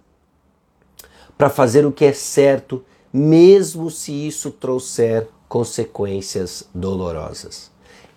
para 1.38 1.50
fazer 1.50 1.86
o 1.86 1.91
que 1.91 2.06
é 2.06 2.13
certo, 2.13 2.84
mesmo 3.13 3.91
se 3.91 4.12
isso 4.12 4.52
trouxer 4.52 5.28
consequências 5.47 6.67
dolorosas. 6.73 7.71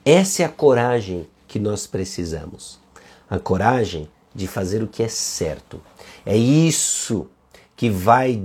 Essa 0.04 0.42
é 0.42 0.46
a 0.46 0.48
coragem 0.48 1.28
que 1.46 1.58
nós 1.58 1.86
precisamos. 1.86 2.80
a 3.28 3.38
coragem 3.38 4.08
de 4.34 4.48
fazer 4.48 4.82
o 4.82 4.88
que 4.88 5.04
é 5.04 5.08
certo. 5.08 5.80
É 6.26 6.36
isso 6.36 7.28
que 7.76 7.88
vai 7.88 8.42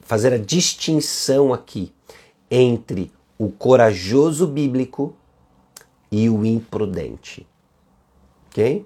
fazer 0.00 0.32
a 0.32 0.38
distinção 0.38 1.52
aqui 1.52 1.92
entre 2.50 3.12
o 3.38 3.48
corajoso 3.48 4.46
bíblico 4.46 5.14
e 6.10 6.28
o 6.28 6.44
imprudente. 6.44 7.46
Ok? 8.48 8.84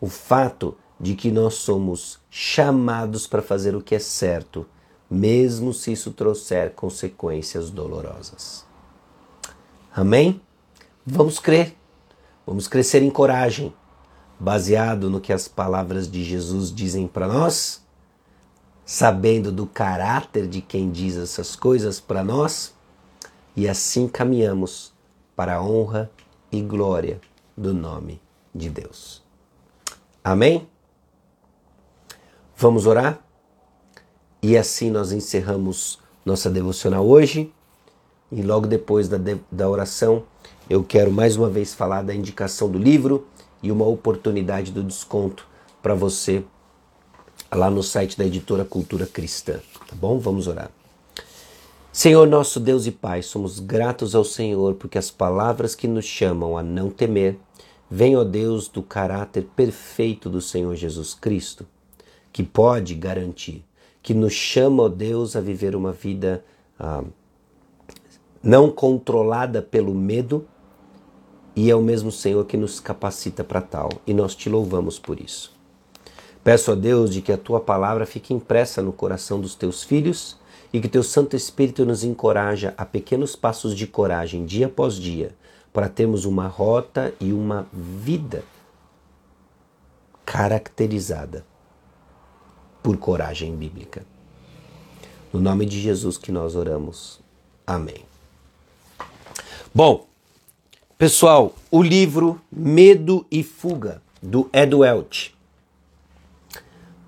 O 0.00 0.08
fato 0.08 0.76
de 1.02 1.16
que 1.16 1.32
nós 1.32 1.54
somos 1.54 2.20
chamados 2.30 3.26
para 3.26 3.42
fazer 3.42 3.74
o 3.74 3.82
que 3.82 3.96
é 3.96 3.98
certo, 3.98 4.64
mesmo 5.10 5.74
se 5.74 5.90
isso 5.90 6.12
trouxer 6.12 6.70
consequências 6.70 7.70
dolorosas. 7.70 8.64
Amém? 9.92 10.40
Vamos 11.04 11.40
crer, 11.40 11.76
vamos 12.46 12.68
crescer 12.68 13.02
em 13.02 13.10
coragem, 13.10 13.74
baseado 14.38 15.10
no 15.10 15.20
que 15.20 15.32
as 15.32 15.48
palavras 15.48 16.08
de 16.08 16.22
Jesus 16.22 16.72
dizem 16.72 17.08
para 17.08 17.26
nós, 17.26 17.82
sabendo 18.86 19.50
do 19.50 19.66
caráter 19.66 20.46
de 20.46 20.62
quem 20.62 20.88
diz 20.88 21.16
essas 21.16 21.56
coisas 21.56 21.98
para 21.98 22.22
nós, 22.22 22.72
e 23.56 23.68
assim 23.68 24.06
caminhamos 24.06 24.92
para 25.34 25.56
a 25.56 25.62
honra 25.62 26.08
e 26.50 26.62
glória 26.62 27.20
do 27.56 27.74
nome 27.74 28.20
de 28.54 28.70
Deus. 28.70 29.20
Amém? 30.22 30.71
Vamos 32.62 32.86
orar? 32.86 33.18
E 34.40 34.56
assim 34.56 34.88
nós 34.88 35.10
encerramos 35.10 35.98
nossa 36.24 36.48
devocional 36.48 37.04
hoje. 37.04 37.52
E 38.30 38.40
logo 38.40 38.68
depois 38.68 39.08
da, 39.08 39.18
da 39.50 39.68
oração, 39.68 40.22
eu 40.70 40.84
quero 40.84 41.10
mais 41.10 41.36
uma 41.36 41.50
vez 41.50 41.74
falar 41.74 42.02
da 42.02 42.14
indicação 42.14 42.70
do 42.70 42.78
livro 42.78 43.26
e 43.64 43.72
uma 43.72 43.84
oportunidade 43.84 44.70
do 44.70 44.84
desconto 44.84 45.44
para 45.82 45.96
você 45.96 46.44
lá 47.52 47.68
no 47.68 47.82
site 47.82 48.16
da 48.16 48.24
editora 48.24 48.64
Cultura 48.64 49.06
Cristã. 49.06 49.54
Tá 49.88 49.96
bom? 49.96 50.20
Vamos 50.20 50.46
orar. 50.46 50.70
Senhor 51.92 52.28
nosso 52.28 52.60
Deus 52.60 52.86
e 52.86 52.92
Pai, 52.92 53.22
somos 53.22 53.58
gratos 53.58 54.14
ao 54.14 54.22
Senhor 54.22 54.74
porque 54.74 54.98
as 54.98 55.10
palavras 55.10 55.74
que 55.74 55.88
nos 55.88 56.04
chamam 56.04 56.56
a 56.56 56.62
não 56.62 56.90
temer 56.90 57.36
vêm, 57.90 58.16
ó 58.16 58.22
Deus, 58.22 58.68
do 58.68 58.84
caráter 58.84 59.48
perfeito 59.56 60.30
do 60.30 60.40
Senhor 60.40 60.76
Jesus 60.76 61.12
Cristo, 61.12 61.66
que 62.32 62.42
pode 62.42 62.94
garantir, 62.94 63.64
que 64.02 64.14
nos 64.14 64.32
chama, 64.32 64.84
ó 64.84 64.88
Deus, 64.88 65.36
a 65.36 65.40
viver 65.40 65.76
uma 65.76 65.92
vida 65.92 66.44
ah, 66.78 67.04
não 68.42 68.70
controlada 68.70 69.60
pelo 69.60 69.94
medo, 69.94 70.46
e 71.54 71.70
é 71.70 71.76
o 71.76 71.82
mesmo 71.82 72.10
Senhor 72.10 72.44
que 72.46 72.56
nos 72.56 72.80
capacita 72.80 73.44
para 73.44 73.60
tal, 73.60 73.90
e 74.06 74.14
nós 74.14 74.34
te 74.34 74.48
louvamos 74.48 74.98
por 74.98 75.20
isso. 75.20 75.52
Peço 76.42 76.72
a 76.72 76.74
Deus 76.74 77.12
de 77.12 77.20
que 77.20 77.30
a 77.30 77.36
tua 77.36 77.60
palavra 77.60 78.06
fique 78.06 78.32
impressa 78.32 78.82
no 78.82 78.92
coração 78.92 79.40
dos 79.40 79.54
teus 79.54 79.84
filhos 79.84 80.36
e 80.72 80.80
que 80.80 80.88
teu 80.88 81.02
Santo 81.02 81.36
Espírito 81.36 81.84
nos 81.84 82.02
encoraja 82.02 82.74
a 82.76 82.84
pequenos 82.84 83.36
passos 83.36 83.76
de 83.76 83.86
coragem 83.86 84.44
dia 84.44 84.66
após 84.66 84.94
dia, 84.94 85.36
para 85.72 85.88
termos 85.88 86.24
uma 86.24 86.48
rota 86.48 87.14
e 87.20 87.32
uma 87.32 87.68
vida 87.72 88.42
caracterizada 90.24 91.51
por 92.82 92.96
coragem 92.96 93.54
bíblica. 93.54 94.04
No 95.32 95.40
nome 95.40 95.64
de 95.64 95.80
Jesus 95.80 96.18
que 96.18 96.32
nós 96.32 96.56
oramos. 96.56 97.20
Amém. 97.66 98.04
Bom, 99.74 100.06
pessoal, 100.98 101.54
o 101.70 101.82
livro 101.82 102.38
Medo 102.50 103.24
e 103.30 103.42
Fuga, 103.42 104.02
do 104.22 104.50
Ed 104.52 104.74
Welch, 104.74 105.34